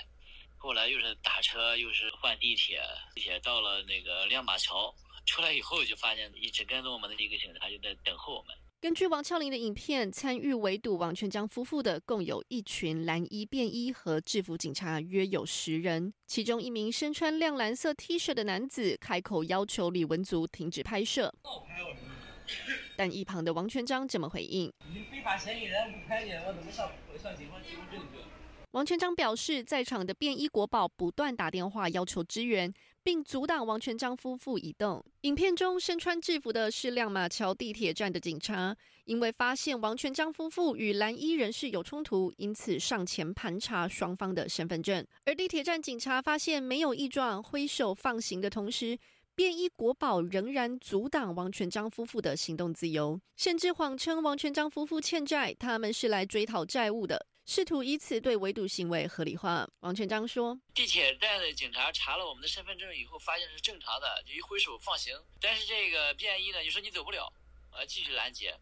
[0.58, 2.82] 后来又是打车，又是换地铁，
[3.13, 8.56] 地铁到了那个亮马桥，出来以后就发现一直跟踪我们的一个警察就在等候我们。
[8.83, 16.13] 根据王俏玲的影片，参与围堵王全章夫妇的共有一群蓝衣便衣和制服警察，约有十人。
[16.27, 21.33] 其中一名身穿亮蓝色 T 恤的男子开口要求李文足停止拍摄，
[22.97, 28.19] 但一旁的王全章怎么回应：“你非法嫌疑人，不拍你，我怎么向向警方提供证据？”
[28.71, 35.03] 王全章表示，在场的便衣国宝不断打电话要求支援，并阻挡王全章夫妇移动。
[35.21, 45.05] 影片中身穿制服的是亮马桥地铁站的警察，因为发现王全章夫妇与蓝衣人士有冲突，因此上前盘查双方的身份证。
[45.25, 48.97] 而地铁站警察发现没有异状，挥手放行的同时，
[49.35, 57.25] 便衣国宝仍然阻挡王全章夫妇的行动自由，甚至谎称王全章夫妇欠债，他们是来追讨债务的。
[57.45, 59.67] 试图以此对围堵行为合理化。
[59.82, 65.13] 王全章说：“地铁站的警察查了我们的身份证以后，发现是正常的，就一挥手放行。
[65.41, 67.32] 但是这个便衣呢，就说你走不了，
[67.69, 68.58] 啊，继续拦截。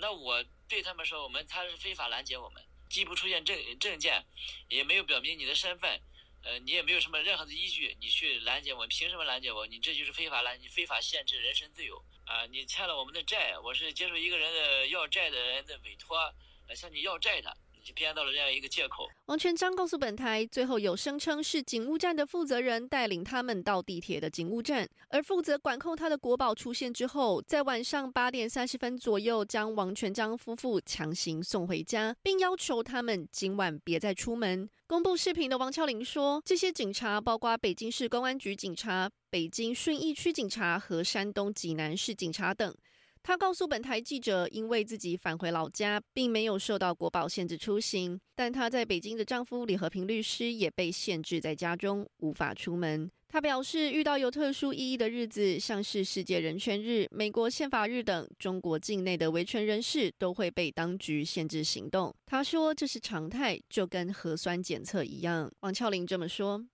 [0.00, 4.24] 那我对他们说，我们他是非法拦截我们，既不出现证证件，
[4.68, 6.00] 也没有表明你的身份，
[6.42, 9.64] 呃，你也没有什么任何的依据，你去拦截我，凭什么拦截我？
[9.64, 12.44] 你这就是非法拦，你非法限制人身自由啊！
[12.46, 16.18] 你欠了我们的债，我是接受一个人的要债的人的委托，
[16.66, 17.56] 来向你要债的。”
[17.92, 19.08] 编到了这样一个借口。
[19.26, 34.68] 王全章告诉本台，最后有声称是警务站的负责人带领他们到地铁的警务站，而负责管控他的国宝出现之后，在晚上八点三十分左右将王全章夫妇强行送回家，并要求他们今晚别再出门。
[34.86, 42.74] 公布视频的王俏玲说，这些警察包括北京市公安局警察、北京顺义区警察和山东济南市警察等。
[43.22, 53.10] 他告诉本台记者，因为自己返回老家，并没有受到国保限制出行，但她在北京的丈夫李和平律师也被限制在家中，无法出门。
[53.30, 62.14] 他表示，遇到有特殊意义的日子，像是世界人权日、美国宪法日等，中国境内的维权人士都会被当局限制行动。
[62.24, 65.52] 他说这是常态，就跟核酸检测一样。
[65.60, 66.64] 王俏玲这么说。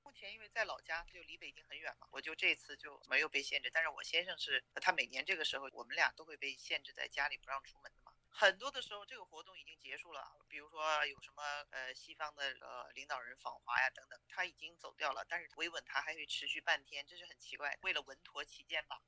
[0.54, 3.68] 在老家，他就离北京很远嘛，我就这次就没有被限制。
[3.74, 8.12] 但是我先生是，他每年这个时候，我们俩都会被限制在家里，不让出门的嘛。
[8.30, 17.76] 很多的时候，这个活动已经结束了，比如说有什么呃西方的呃领导人访华呀等等，他已经走掉了，但是维稳他还会持续半天，这是很奇怪。
[17.82, 19.02] 为了稳妥起见吧，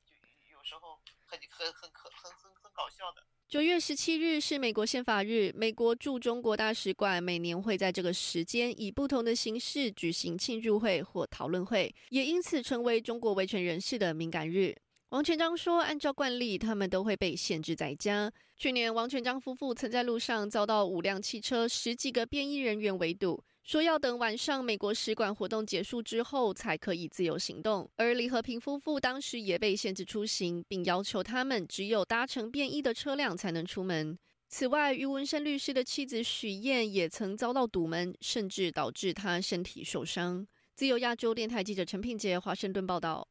[0.66, 3.22] 时候很很很可很很很搞笑的。
[3.48, 14.74] 九月十七日是美国宪法日，美国驻中国大使馆每年会在这个时间以不同的形式举行庆祝会或讨论会，也因此成为中国维权人士的敏感日。
[15.11, 18.33] 王全章说，按照惯例，他们都会被限制在家。
[18.57, 23.40] 去年，王全章夫妇曾在路上遭到五辆汽车、十几个便衣人员围堵。
[23.67, 34.17] 说要等晚上美国使馆活动结束之后才可以自由行动，而李和平夫妇当时也被限制出行，并要求他们只有搭乘便衣的车辆才能出门。
[34.48, 40.46] 此外，于文生律师的妻子许燕也曾遭到堵门，甚至导致他身体受伤。
[40.77, 43.27] 自由亚洲电台记者陈品杰华盛顿报道。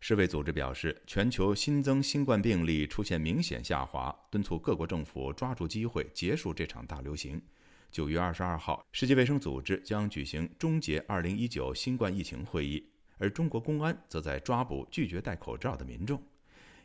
[0.00, 7.42] 世卫组织表示，全球新增新冠病例出现明显下滑，敦促各国政府抓住机会结束这场大流行。
[7.90, 12.84] 九月二十二号，世界卫生组织将举行终结二零一九新冠疫情会议，
[13.18, 16.20] 而中国公安则在抓捕拒绝戴口罩的民众。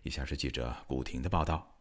[0.04, 1.76] 以下是记者古婷的报道。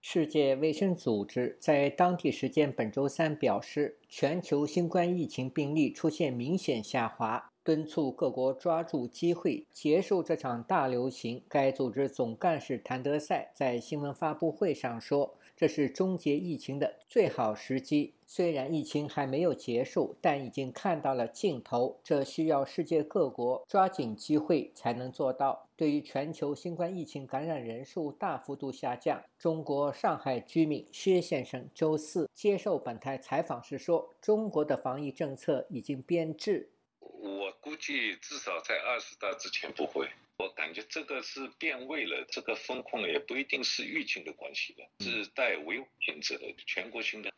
[0.00, 11.42] 世界卫生组织在当地时间本周三表示，全球新冠疫情病例出现明显下滑，敦促各国抓住机会结束这场大流行。
[11.48, 15.36] 该组织总干事谭德赛在新闻发布会上说。
[15.56, 18.14] 这是终结疫情的最好时机。
[18.30, 21.98] 虽然疫情还没有结束，但已经看到了尽头。
[22.04, 25.66] 这需要世界各国抓紧机会才能做到。
[25.74, 36.68] 对于全球新冠疫情感染人数大幅度下降，中国上海居民薛先生周四接受本台采访时说：“中国的防疫政策已经变质。”
[37.00, 40.06] 我估计至少在二十大之前不会。
[40.38, 47.32] 我感觉这个是变味了，这个风控也不一定是疫情的关系的，是带危性质的全国性的。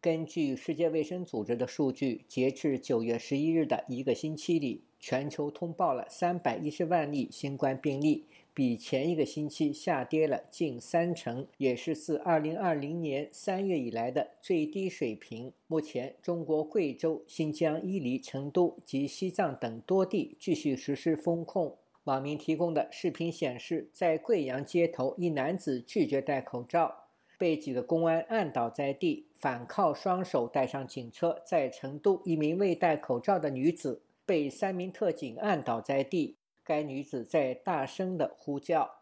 [0.00, 8.24] 根据世界卫生组织的数据，截至九月十一日的一个星期里，全球通报了三百一十万例新冠病例，
[8.54, 15.52] 比前一个星期下跌了近三成，也是自二零二零年三月以来的最低水平。
[15.66, 21.76] 目前，中国贵州、新疆伊犁、成都及西藏等多地继续实施封控。
[22.04, 31.42] 网民提供的视频显示，在贵阳街头，一男子拒绝戴口罩，被几个公安按倒在地，反靠双手带上警车。
[31.46, 38.96] 在成都，一名未戴口罩的女子被三名特警按倒在地，该女子在大声的呼叫。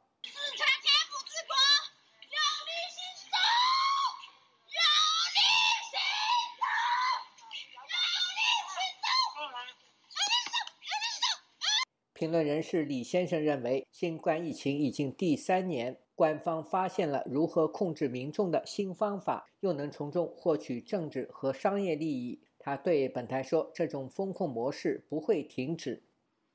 [12.19, 22.41] 评论人士李先生认为，新冠疫情已经第三年，官方发现了如何控制民众的新方法，又能从中获取政治和商业利益。
[22.59, 26.03] 他对本台说：“这种风控模式不会停止，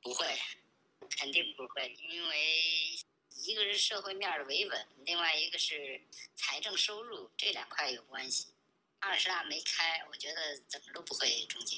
[0.02, 0.26] 不会，
[1.18, 2.36] 肯定不会，因为
[3.46, 6.02] 一个是社会面的维稳，另外一个是
[6.36, 8.48] 财政收入这两块有关系。
[9.00, 11.78] 二十大没开，我觉得怎么都不会终结。”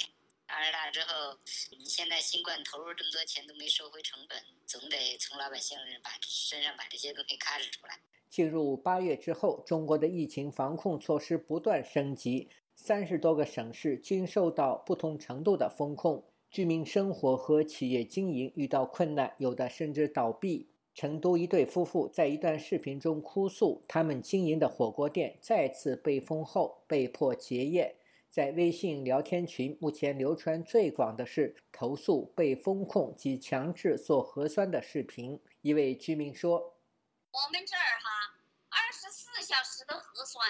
[0.55, 1.35] 二十大之后，
[1.79, 4.37] 你现在新冠投入这么多钱都没收回成本，
[4.67, 7.99] 总得从老百姓把身上把这些东西开始出来。
[8.29, 20.69] 进入八月之后，中国的疫情防控措施不断升级，三十多个省市均受到不同程度的封控，居民生活和企业经营遇到困难，有的甚至倒闭。
[20.93, 27.95] 成都一对夫妇在一段视频中哭诉，他们经营的火锅店再次被封后，被迫结业。
[28.33, 35.39] 在微信聊天群，目前流传最广的是投诉被封控及强制做核酸的视频。
[35.61, 36.57] 一位居民说
[37.29, 38.33] ：“我们这儿哈，
[38.69, 40.41] 二十四小时的核酸，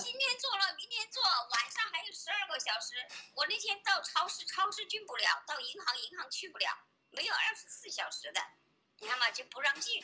[0.00, 2.96] 今天做了，明天做，晚上还有十二个小时。
[3.36, 6.64] 我那天到超市，超市进不了；到银行，银行去不了，
[7.10, 8.40] 没有二十四小时的，
[8.98, 10.02] 你看嘛，就不让进。”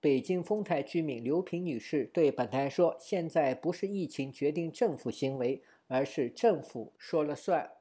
[0.00, 7.72] 北京丰台居民刘平女士对本台说：“现在不是疫情决定政府行为。”而是政府说了算。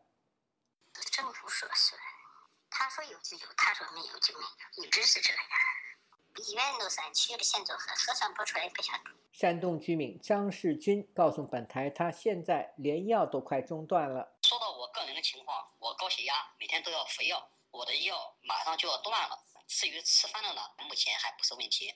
[1.12, 2.00] 政府说了算，
[2.70, 4.46] 他说有就有，他说没有就没
[4.78, 5.44] 有，一直是这样。
[6.38, 9.00] 医院都三去了，现在核核酸不出来不想
[9.32, 14.38] 山东居民张世军告诉本台，他现在连药都快中断了。
[14.44, 19.40] 说到我个人的情况，我高血压，每天都要服药，我的药马上就要断了。
[19.68, 21.94] 至于吃饭的呢，目前还不是问题。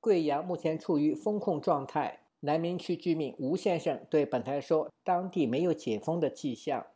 [0.00, 2.25] 贵阳目前处于封控状态。
[2.46, 6.86] 南明区居民吴先生对本台说：“当地没有解封的迹象。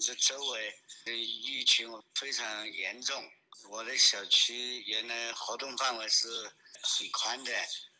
[0.00, 0.72] 这周围
[1.04, 3.20] 的疫情非常严重，
[3.68, 7.50] 我的小区原来活动范围是很宽的，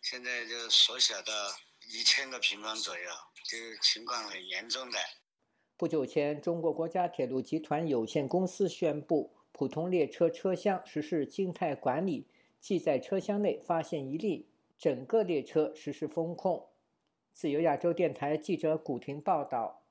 [0.01, 1.33] 现在就缩小到
[1.93, 3.11] 一千个平方左右，
[3.51, 4.97] 就情况很严重的。”
[5.77, 12.29] 不久前，中国国家铁路集团有限公司宣布，普通列车车厢实施静态管理，
[12.61, 14.47] 即在车厢内发现一例，
[14.79, 16.69] 整个列车实施封控。
[17.35, 19.83] 自由亚洲电台记者古婷报道：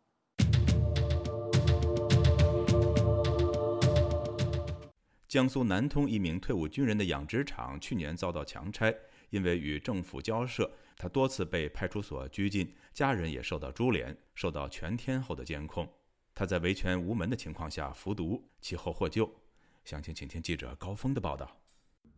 [5.27, 8.95] 江苏南通一名退伍军人的养殖场去年遭到强拆，
[9.31, 15.89] 因为与政府交涉，他多次被派出所拘禁，家人也受到株连，受到全天候的监控。
[16.35, 19.29] 他在维权无门的情况下服毒，其后获救。
[19.83, 21.57] 详情，请听记者高峰的报道。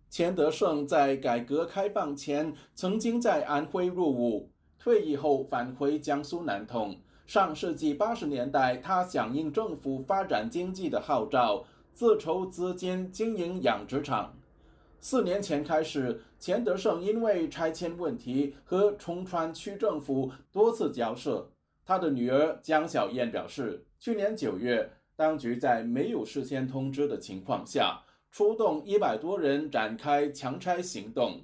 [0.10, 4.52] 钱德胜在改革开放前曾经在安徽入伍。
[4.84, 6.94] 退役后返回江苏南通。
[7.26, 11.64] 上世纪八十年代，他响应政府发展经济的号召，
[11.94, 14.36] 自筹资金经营养殖场。
[15.00, 21.50] 四年前开始，钱德胜因为拆迁问题和崇川区政府多次交涉。
[21.86, 31.40] 他的女儿江小燕表示，去年九月，当局在没有事先通知的情况下，出动一百多人展开强拆行动。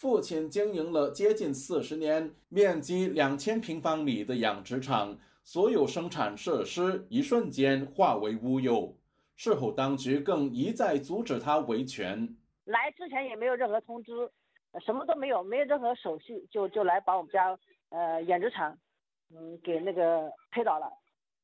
[0.00, 8.96] 父亲经营了接近四十年、面积两千平方米的养殖场，所有生产设施一瞬间化为乌有。
[9.36, 12.34] 事后，当局更一再阻止他维权。
[12.64, 14.12] 来之前也没有任何通知，
[14.82, 17.58] 什么都没有，没有任何手续，就就来把我们家
[17.90, 18.74] 呃养殖场，
[19.28, 20.90] 嗯，给那个推倒了。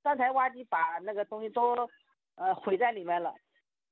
[0.02, 1.76] 三台挖机把那个东西都
[2.36, 3.34] 呃毁在里面了，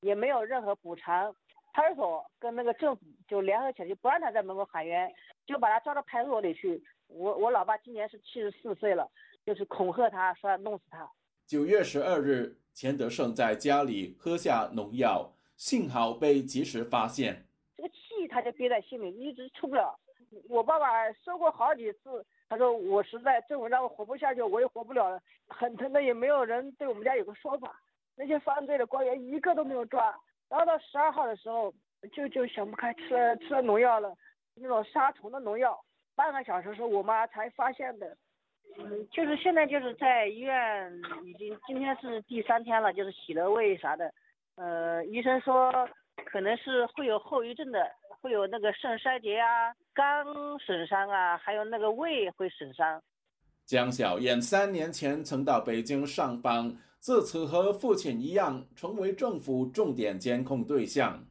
[0.01, 1.37] 也没有任何补偿。
[1.75, 5.13] 派出所跟那个政府就联合起来，就不让他在门口喊冤，
[5.45, 6.83] 就把他抓到派出所里去。
[7.09, 9.11] 我我老爸今年是七十四岁了，
[9.45, 11.11] 就是恐吓他说要弄死他。
[11.45, 17.45] 九月十二日，钱德胜在家里喝下农药，幸好被及时发现。
[17.77, 19.99] 这个气他就憋在心里，一直出不了。
[20.49, 25.21] 我爸爸说过好几次，他说我实在政府让我活不下去，我也活不了了。
[25.49, 27.81] 很疼的，也没有人对我们家有个说法。
[28.17, 30.17] 那些犯罪的官员一个都没有抓。
[30.49, 31.73] 然后到十二号的时候，
[32.13, 34.15] 就就想不开，吃了吃了农药了，
[34.55, 35.79] 那种杀虫的农药。
[36.15, 38.17] 半个小时时候，我妈才发现的。
[38.79, 40.93] 嗯，就是现在就是在医院，
[41.25, 44.13] 已经今天是第三天了，就是洗了胃啥的。
[44.57, 45.73] 呃，医生说
[46.27, 47.91] 可能是会有后遗症的，
[48.21, 50.25] 会有那个肾衰竭啊、肝
[50.65, 53.03] 损伤啊，还有那个胃会损伤。
[53.65, 56.77] 江小燕三年前曾到北京上访。
[57.05, 61.23] 自此和父亲一样，成为政府重点监控对象。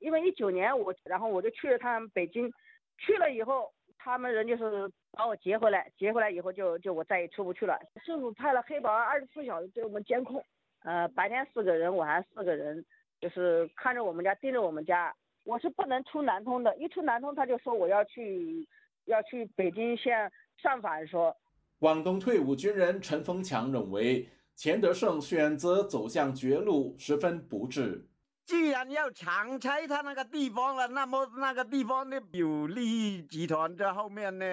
[0.00, 2.52] 因为一九年我，然后我就去了趟北京，
[2.98, 7.78] 去了以后，他们人就是把我接回来，接回来以后就就我再也出不去了。
[8.04, 10.44] 政府派了黑保安二十四小时对我们监控，
[10.82, 12.84] 呃，白天四个人，晚上四个人，
[13.20, 15.14] 就是看着我们家，盯着我们家。
[15.44, 18.66] 我是不能出南通的，一出南通他就说我要去
[19.04, 20.28] 要去北京县
[20.60, 21.06] 上访。
[21.06, 21.36] 说，
[21.78, 24.28] 广东退伍军人陈峰强认为。
[24.56, 28.06] 钱德胜选择走向绝路，十分不智。
[28.46, 34.44] 既然要强拆他那个地方了，那么那个地方的有利益集团在后面呢，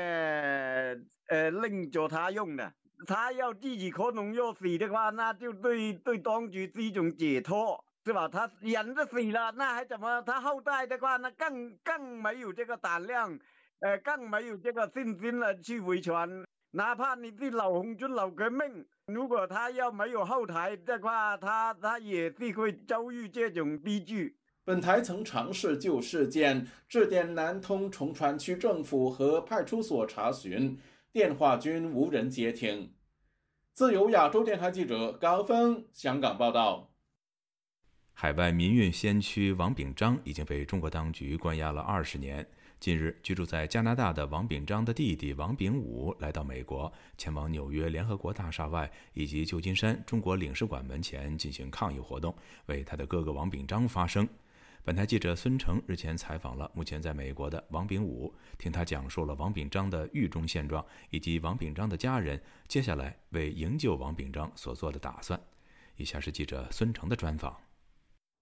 [1.30, 2.72] 呃，令着他用的。
[3.06, 8.28] 他要自己喝农药死的话，那就对对当局是一种解脱，是吧？
[8.28, 10.22] 他人都死了，那还怎么？
[10.22, 13.38] 他后代的话，那更更没有这个胆量，
[13.80, 16.45] 呃，更没有这个信心了去维权。
[16.72, 18.86] 哪怕你是老红军、老革命。
[19.08, 24.36] 如果他要没有后台的话，他他也是会遭遇这种悲剧。
[24.66, 30.78] 本台曾尝试就事件致电南通崇川区政府和派出所查询，
[31.14, 32.93] 电话均无人接听。
[33.72, 36.91] 自由亚洲电台记者高峰香港报道。
[38.12, 42.45] 海外民运先驱王炳章已经被中国当局关押了二十年。
[42.80, 52.34] 近日，居住在加拿大的王炳章的弟弟王炳武来到美国，前往纽约联合国大厦外以及旧金山中国领事馆门前进行抗议活动，
[52.67, 54.28] 为他的哥哥王炳章发声。
[54.84, 65.38] 本台记者孙成日前采访了目前在美国的王炳武，听他讲述了王炳章的狱中现状以及王炳章的家人接下来为营救王炳章所做的打算。
[65.95, 67.66] 以下是记者孙成的专访。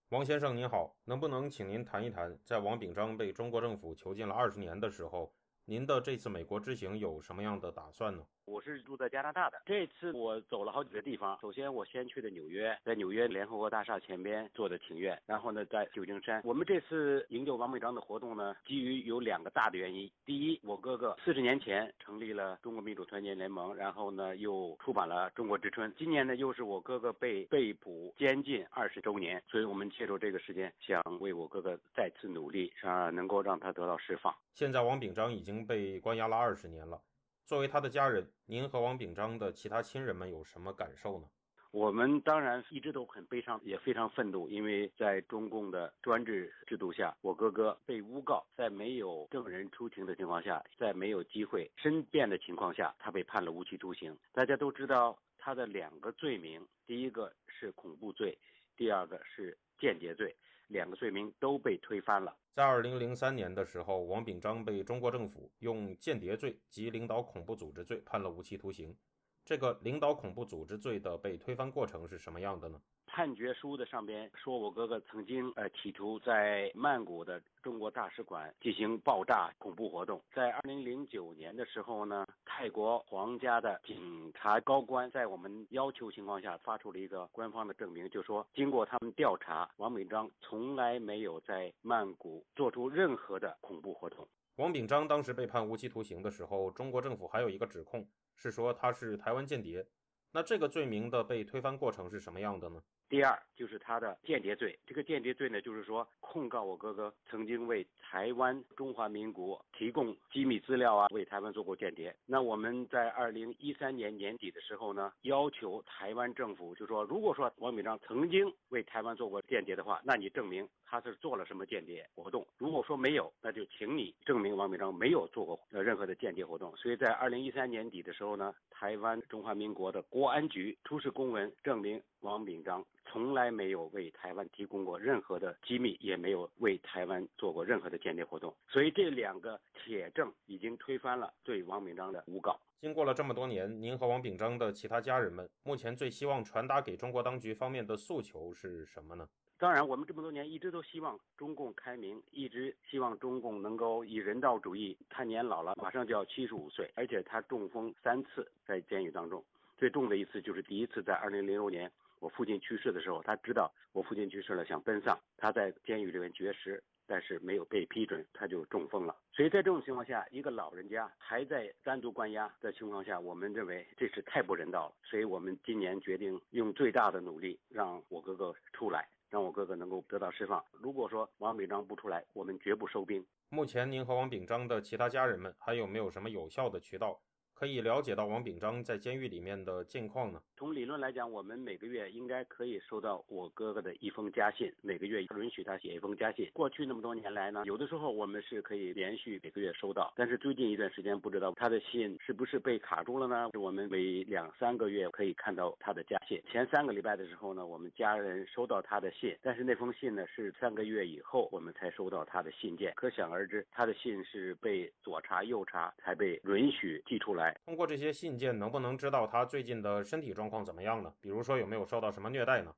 [0.09, 5.33] 王先生您好，能不能请您谈一谈，在王炳章被中国政府囚禁了二十年的时候，
[5.65, 8.23] 您的这次美国之行有什么样的打算呢？
[8.45, 9.61] 我是住在加拿大的。
[9.65, 11.37] 这次我走了好几个地方。
[11.41, 15.19] 首先，我先去的纽约，在纽约联合国大厦前边做的庭院。
[15.25, 16.41] 然后呢，在旧金山。
[16.45, 20.09] 我们这次营救王炳章的活动呢，基于有两个大的原因。
[20.25, 25.91] 第一，我哥哥四十年前成立了中国民主团结联盟，然后呢又出版了《中国之春》。
[25.97, 34.33] 今年呢又是我哥哥被被捕监禁二十周年，所以我们借助这个时间，想为我哥哥再次努力，啊，能够让他得到释放。
[34.53, 37.01] 现在王炳章已经被关押了二十年了。
[37.45, 41.27] 作为他的家人，您和王炳章的其他亲人们有什么感受呢？
[41.69, 54.17] 我们当然一直都很悲伤，也非常愤怒，因为在中共的专制制度下，我哥哥被诬告，在没有证人出庭的情况下，在没有机会申辩的情况下，他被判了无期徒刑。
[54.33, 58.35] 大家都知道他的两个罪名，第一个是恐怖罪，
[58.75, 60.35] 第二个是间谍罪。
[60.67, 62.35] 两个罪名都被推翻了。
[62.53, 68.95] 在二零零三年的时候，王炳章被中国政府用间谍罪及领导恐怖组织罪判了无期徒刑。
[69.43, 72.81] 这个领导恐怖组织罪的被推翻过程是什么样的呢？
[73.15, 80.21] 判决书的上边说，我哥哥曾经呃企图在曼谷的中国大使馆进行爆炸恐怖活动。
[80.33, 94.27] 在二零零九年的时候呢，泰国皇家的警察高官在我们要求情况下发出了一个官方的证明，就说经过他们调查，王炳章从来没有在曼谷做出任何的恐怖活动。
[94.57, 98.05] 王炳章当时被判无期徒刑的时候，中国政府还有一个指控
[98.35, 99.87] 是说他是台湾间谍。
[100.35, 102.75] 那这个罪名的被推翻过程是什么样的呢？
[103.07, 104.77] 第二就是他的间谍罪。
[104.85, 112.13] 这个间谍罪呢，就是说控告我哥哥曾经为台湾中华民国提供机密资料啊，为台湾做过间谍。
[112.25, 122.45] 那我们在二零一三年年底的时候呢，要求台湾政府就说，如果说王炳章曾经为台湾做过间谍的话，那你证明他是做了什么间谍活动。
[122.57, 126.75] 如果说没有，那就请你证明王炳章没有做过呃任何的间谍活动。
[126.77, 138.55] 所以在二零一三年底的时候呢，台湾中华民国的国安局出示公文，证明王炳章从来没有为台湾提供过任何的机密，也没有为台湾做过任何的间谍活动。
[138.67, 142.59] 所以这两个铁证已经推翻了对王炳章的诬告。
[142.79, 149.27] 经过了这么多年，您和王炳章的其他家人们目前最希望传达给中国当局方面的诉求是什么呢？
[149.57, 154.97] 当然，我们这么多年一直都希望中共开明，一直希望中共能够以人道主义。
[155.09, 159.41] 他年老了，马上就要七十五岁，而且他中风三次在监狱当中，
[159.77, 161.89] 最重的一次就是第一次在二零零六年
[162.19, 169.15] 我父亲去世的时候，他知道我父亲去世了，想奔丧，他在监狱里面绝食，但是没有被批准，他就中风了。
[169.31, 174.95] 所以在这种情况下，一个老人家还在单独关押的情况下，我们认为这是太不人道了。
[175.01, 179.07] 所以我们今年决定用最大的努力让我哥哥出来。
[179.29, 180.63] 让我哥哥能够得到释放。
[180.71, 183.25] 如果说王炳章不出来，我们绝不收兵。
[183.49, 187.19] 目前，您和王炳章的其他家人们还有没有什么有效的渠道？
[187.57, 190.41] 可以了解到王炳章在监狱里面的近况呢？
[190.57, 196.49] 从理论来讲，我们每个月应该可以收到我哥哥的一封家信，每个月允许他写一封家信。
[196.51, 203.49] 过去那么多年来呢，有的时候我们是可以连续每个月收到，但是最近一段时间不知道他的信是不是被卡住了呢？
[203.53, 206.41] 我们每两三个月可以看到他的家信。
[206.51, 217.44] 前三个礼拜的时候呢，我们家人收到他的信，但是那封信呢是三个月以后我们才收到他的信件，可想而知，他的信是被左查右查才被允许寄出来。
[217.65, 221.13] 通过这些信件，能不能知道他最近的身体状况怎么样呢？
[221.19, 222.73] 比如说有没有受到什么虐待呢？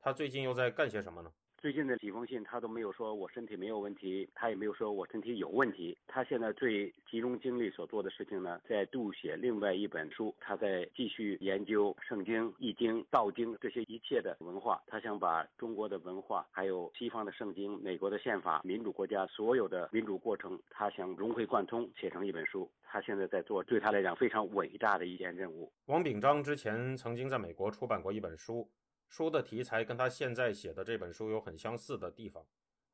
[0.00, 1.32] 他最近又在干些什么呢？
[1.62, 5.96] 最近的几封信，他都没有说我身体没有问题，他也没有说我身体有问题。
[6.08, 14.82] 他现在最集中精力所做的事情呢，在读写另外一本书，他在继续研究圣经、易经、道经这些一切的文化。
[14.88, 22.68] 他想把中国的文化，还有西方的圣经、美国的宪法、民主国家所有的民主过程，他想融会贯通，写成一本书。
[22.82, 25.70] 他现在在做对他来讲非常伟大的一件任务。
[25.86, 28.68] 王炳章之前曾经在美国出版过一本书。
[29.12, 32.42] 书的题材跟他现在写的这本书有很相似的地方，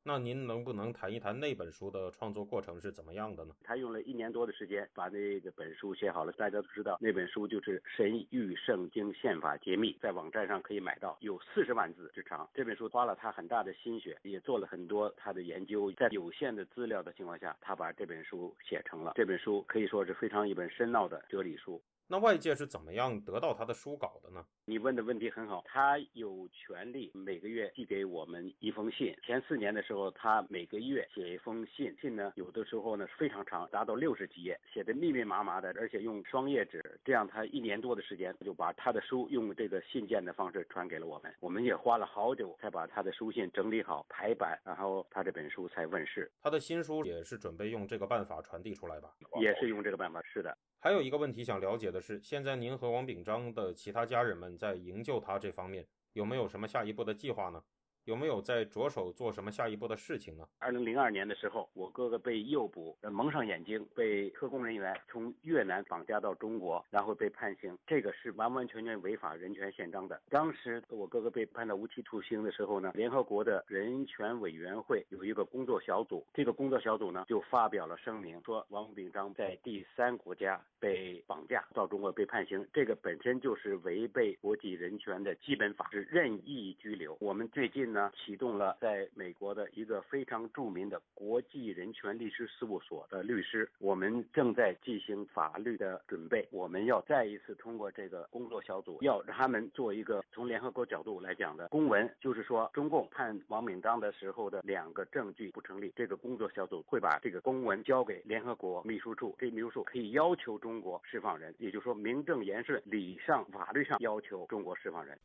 [0.03, 3.55] 那您能不能谈一谈那本书的创作过程是怎么样的呢？
[3.63, 12.49] 他用了一年多的时间把那个本书写好了，大家都知道那本书就是《神谕圣经宪法揭秘》，在网站上可以买到，有四十万字之长。
[12.53, 19.13] 这本书花了他很大的心血，也做了很多他的研究，在有限的资料的情况下，他把这本书写成了。
[19.15, 21.81] 这本书可以说是非常一本深奥的哲理书。
[22.11, 24.43] 那外界是怎么样得到他的书稿的呢？
[24.65, 29.15] 你问的问题很好，他有权利每个月寄给我们一封信。
[29.21, 36.99] 前四年的时候，他每个月写一封信，信呢有的时候呢非常长，达到六十几页，写的密密麻麻的，而且用双页纸。
[37.05, 41.31] 这样他一年多的时间就把他的书用这个信件的方式传给了我们。
[41.39, 46.31] 我们也花了好久才把他的书信整理好排版，然后他这本书才问世。
[46.41, 49.13] 他的新书也是准备用这个办法传递出来吧？
[49.39, 50.57] 也是用这个办法，是的。
[50.81, 57.61] 还有一个问题想了解的是，现在您和王炳章的其他家人们在营救他这方面有没有什么下一步的计划呢？
[58.09, 60.43] 有没有在着手做什么下一步的事情呢？
[60.57, 70.19] 二零零二年的时候，我哥哥被诱捕，蒙上眼睛，被特工人员从越南绑架到中国，然后被判刑，这个是完完全全违反人权宪章的。
[70.27, 87.15] 当时我哥哥被判到无期徒刑的时候呢，联合国的人权委员会有一个工作小组，这个工作小组呢就发表了声明，说王炳章在第三国家被绑架到中国被判刑，这个本身就是违背国际人权的基本法，是任意拘留。
[87.19, 87.98] 我们最近呢。
[88.15, 96.47] 启动了在美国的一个非常著名的国际人权律师事务所的律师，我们正在进行法律的准备。
[96.51, 105.91] 我们要再一次通过这个工作小组，要他们做一个从联合国角度来讲的公文，就是说中共判王炳章的时候的两个证据不成立。
[105.95, 115.17] 这个工作小组会把这个公文交给联合国秘书处，这秘书处可以要求中国释放人，也就是说名正言顺、理上、法律上要求中国释放人。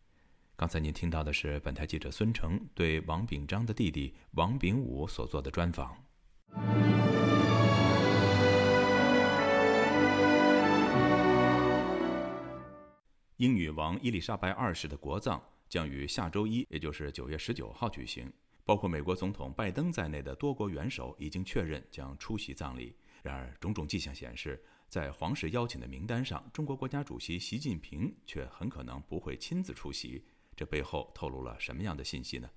[0.56, 5.96] 刚才您听到的是本台记者孙成对王炳章的弟弟王炳武所做的专访。
[13.38, 18.32] 英女王伊丽莎白二世的国葬将于下周一，也就是九月十九号举行。
[18.64, 22.96] 包括美国总统拜登在内的多国元首已经确认将出席葬礼。
[23.22, 30.24] 然而，种种迹象显示，在皇室邀请的名单上，中国国家主席习近平却很可能不会亲自出席。
[30.56, 32.48] 这背后透露了什么样的信息呢？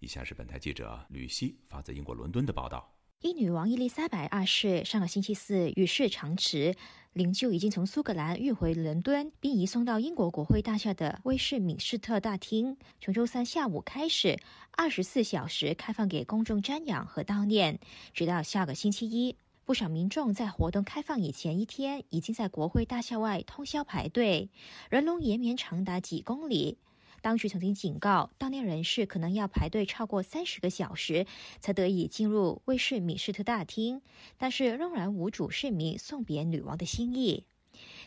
[0.00, 2.92] 以下是本台记者吕希发自英国伦敦的报道。
[3.20, 6.74] 英女王伊丽莎白二世上个星期四与世长辞，
[7.12, 12.76] 灵柩已经从苏格兰运回伦敦，并移送到英国国会大厦的威士敏斯特大厅。
[13.00, 14.36] 从周三下午开始，
[14.72, 17.78] 二十四小时开放给公众瞻仰和悼念，
[18.12, 19.36] 直到下个星期一。
[19.64, 24.50] 不少民众在活动开放以前一天，已经在国会大厦外通宵排队，
[24.90, 26.78] 人龙延绵长达几公里。
[27.22, 31.24] 当局曾经警告，悼念人士可能要排队超过三十个小时，
[31.60, 34.02] 才得以进入威士米斯特大厅，
[34.36, 37.44] 但是仍然无主市民送别女王的心意。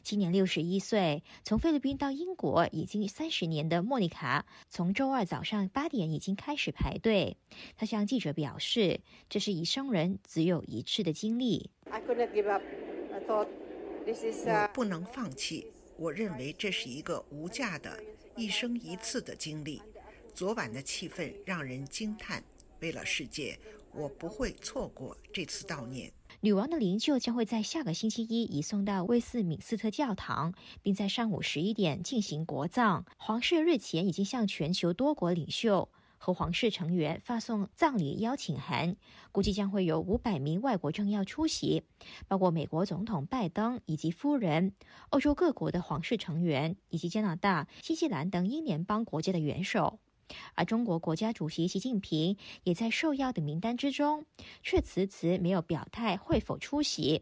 [0.03, 7.37] 今年六十一岁，从菲律宾到英国已经三十年的莫妮卡，从周二早上八点已经开始排队。
[7.77, 8.99] 她向记者表示，
[9.29, 11.71] 这是一生人只有一次的经历。
[11.89, 11.99] 我
[14.73, 17.97] 不能放弃，我认为这是一个无价的。
[18.37, 19.81] 一生一次的经历，
[20.33, 22.43] 昨晚的气氛让人惊叹。
[22.81, 23.57] 为了世界，
[23.93, 26.11] 我不会错过这次悼念。
[26.41, 33.05] 女王的灵柩将会在下个星期一移送到威斯敏斯特教堂，并在上午十一点进行国葬。
[33.17, 35.87] 皇室日前已经向全球多国领袖。
[36.25, 38.95] 和皇室成员发送葬礼邀请函，
[39.31, 41.83] 估计将会有五百名外国政要出席，
[42.27, 44.73] 包括美国总统拜登以及夫人、
[45.11, 49.99] 欧洲各国的皇室成员以及加拿大、新西兰等英联邦国家的元首。
[50.55, 54.25] 而中国国家主席习近平也在受邀的名单之中，
[54.63, 57.21] 却迟迟没有表态会否出席。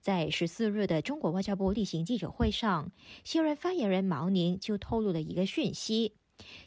[0.00, 2.90] 在十四日的中国外交部例行记者会上，
[3.24, 6.14] 新任发言人毛宁就透露了一个讯息。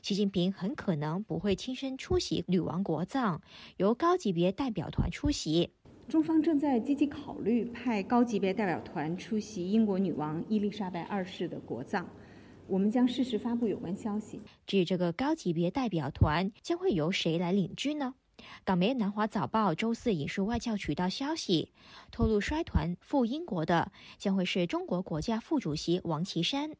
[0.01, 3.41] 习近平很可能不会亲身出席女王国葬，
[3.77, 5.71] 由高级别代表团出席。
[6.07, 12.05] 中方正在积极考虑派高级别代表团出席英国女王伊丽莎白二世的国葬，
[12.67, 14.41] 我们将适时发布有关消息。
[14.67, 18.15] 至于这个高级别代表团将会由谁来领军呢？
[18.65, 21.71] 港媒《南华早报》周四引述外交渠道消息，
[22.11, 26.71] 透露率团赴英国的将会是中国国家副主席王岐山。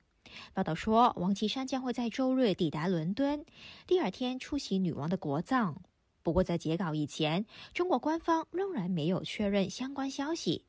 [0.53, 3.45] 报道说，王岐山将会在周日抵达伦敦，
[3.87, 5.81] 第二天出席女王的国葬。
[6.23, 10.65] 不过，在截稿以前，中国官方仍然没有确认相关消息。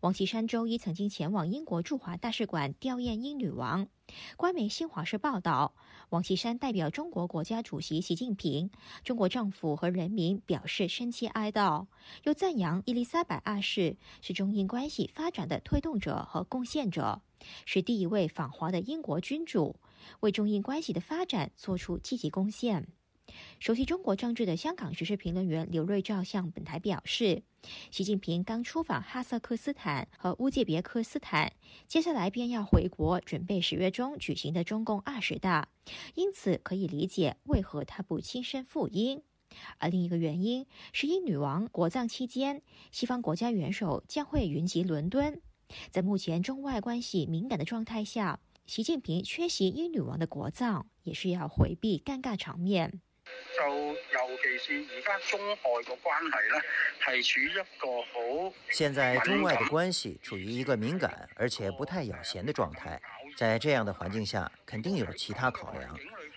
[0.00, 3.86] 王岐山周一曾经前往英国驻华大使馆吊唁英女王。
[4.36, 5.74] 官媒新华社报道，
[6.08, 8.70] 王岐山代表中国国家主席习近平、
[9.04, 11.86] 中国政府和人民表示深切哀悼，
[12.24, 17.20] 又赞扬伊丽莎白二世是中英关系发展的推动者和贡献者。
[17.66, 19.76] 是第一位访华的英国君主，
[20.20, 22.88] 为中英关系的发展做出积极贡献。
[23.60, 27.42] 熟悉中国政治的香港时事评论员刘瑞照向本台表示，
[27.90, 31.52] 习近平刚出访哈萨克斯坦和乌兹别克斯坦，
[31.86, 35.68] 接下来便要回国准备十月中举行的中共二十大，
[36.14, 39.22] 因此可以理解为何他不亲身赴英。
[39.76, 45.42] 而另一个原因是，英女王国葬期间，西方国家元首将会云集伦敦。
[45.90, 53.00] 在目前中外关系敏感的状态下，习近平缺席英女王的国葬，也是要回避尴尬场面。
[53.58, 53.94] 就尤
[54.42, 63.00] 其是而家中外嘅关系呢，系处于一个好现在中外的关系处于一个敏感而且不太咬弦的状态，
[63.36, 65.94] 在这样的环境下，肯定有其他考量，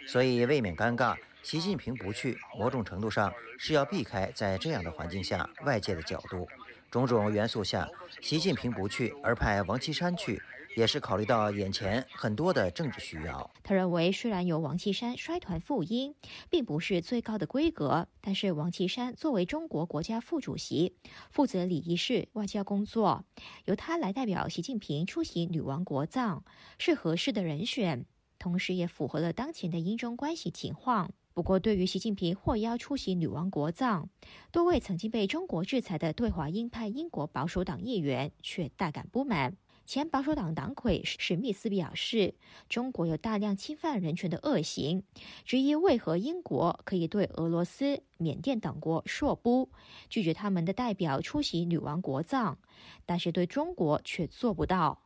[0.08, 1.16] 所以未免尴尬。
[1.44, 6.48] 习近平不去，某种程度上是要避开在这样的环境下外界的角度。
[6.92, 7.90] 种种元素下，
[8.20, 10.42] 习近平不去而派王岐山去，
[10.76, 13.50] 也是考虑到眼前很多的政治需要。
[13.64, 16.14] 他认为，虽然由王岐山率团赴英，
[16.50, 20.98] 并不是最高的规格，但是王岐山作为中国国家副主席，
[21.30, 23.24] 负责礼仪式外交工作，
[23.64, 26.44] 由他来代表习近平出席女王国葬，
[26.78, 28.06] 是合适的人选，
[28.38, 31.14] 同时也符合了当前的英中关系情况。
[31.34, 34.10] 不过，对于习近平获邀出席女王国葬，
[34.52, 39.56] 多位曾经被中国制裁的对华鹰派英国保守党议员却大感不满。
[39.86, 42.36] 前保守党党魁史密斯表示，
[42.70, 45.04] 中国有大量侵犯人权的恶行，
[45.44, 49.70] 质疑为何英国可以对俄罗斯、缅甸等国说不，
[50.10, 52.58] 拒绝他们的代表出席女王国葬，
[53.06, 55.02] 但是对中国却做不到。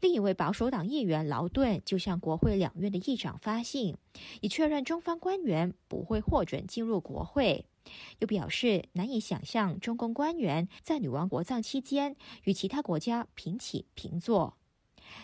[0.00, 3.96] 另一位保守党议员劳顿就向国会两院的议长发信，
[4.40, 7.66] 以确认中方官员不会获准进入国会，
[8.20, 14.56] 又表示难以想象中共官员在女王国葬期间与其他国家平起平坐。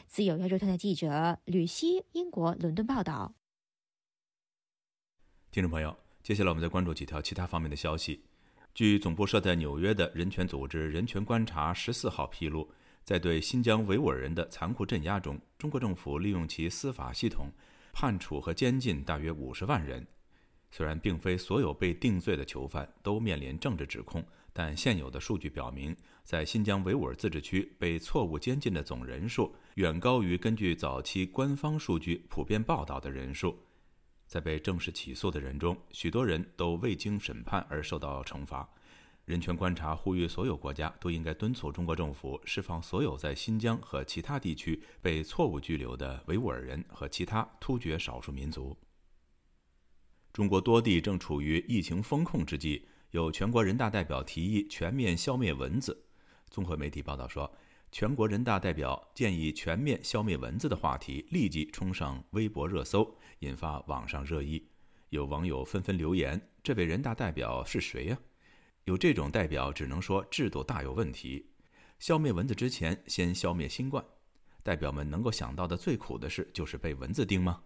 [0.07, 3.35] 自由亚洲台的记者吕希，英国伦敦报道。
[5.51, 8.25] 听众朋友，接下来我们再关注几条其他方面的消息。
[8.75, 12.69] 据总部设在纽约的人权组织人权观察十四号披露。
[13.05, 17.51] 在对新疆维吾尔人的残酷镇压中，中国政府利用其司法系统，
[17.93, 20.07] 判处和监禁大约五十万人。
[20.71, 25.95] 虽然并非所有被定罪的囚犯都面临政治指控，但现有的数据表明，
[26.25, 33.59] 在新疆维吾尔自治区被错误监禁的总人数远高于根据早期官方数据普遍报道的人数。
[34.27, 38.67] 在被正式起诉的人中，许多人都未经审判而受到惩罚。
[39.25, 48.77] 人权观察呼吁所有国家都应该敦促中国政府释放所有在新疆和其他地区被错误拘留的维吾尔人和其他突厥少数民族。
[50.33, 56.05] 中国多地正处于疫情封控之际，有全国人大代表提议全面消灭蚊子。
[56.51, 57.51] 综合媒体报道说，
[57.93, 64.67] 全国人大代表建议全面消灭蚊子的话题立即冲上微博热搜，引发网上热议。
[65.11, 68.19] 有网友纷纷留言：“这位人大代表是谁呀？
[68.85, 71.51] 有这种代表，只能说制度大有问题。
[71.99, 74.05] 消灭蚊子之前，先消灭新冠。
[74.65, 77.63] 代表们能够想到的最苦的事，就是被蚊子叮吗？”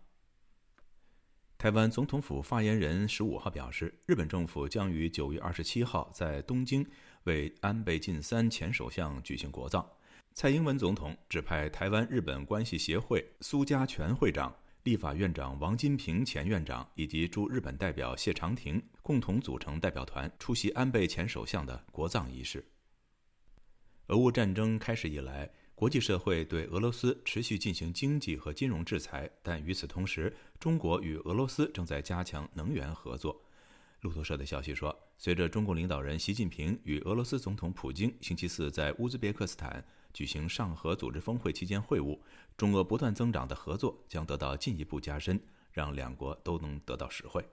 [1.58, 6.86] 台湾总统府发言人十五号表示，日本政府将于九月二十七号在东京
[7.24, 9.86] 为安倍晋三前首相举行国葬。
[10.34, 14.54] 蔡英文总统指派台湾日本关系协会苏家全会长、
[14.86, 22.64] 立法院长王金平前院长以及驻日本代表谢长廷共同组成代表团出席安倍前首相的国葬仪式。
[24.06, 25.50] 俄乌战争开始以来。
[25.74, 33.38] 国际社会对俄罗斯持续进行经济和金融制裁，但与此同时，中国与俄罗斯正在加强能源合作。
[34.00, 39.84] 路透社的消息说，随着中国领导人习近平与俄罗斯总统普京星期四在乌兹别克斯坦
[40.14, 42.18] 举行上合组织峰会期间会晤，
[42.56, 45.38] 中俄不断增长的合作将得到进一步加深，
[45.72, 47.46] 让两国都能得到实惠。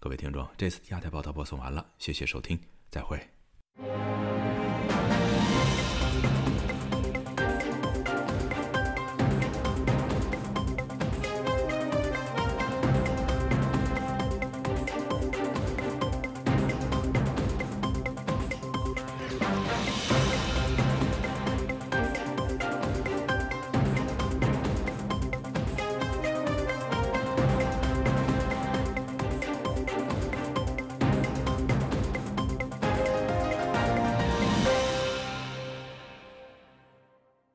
[0.00, 2.58] 各位听众，这次亚太报道播送完了，谢谢收听，
[2.90, 3.20] 再会。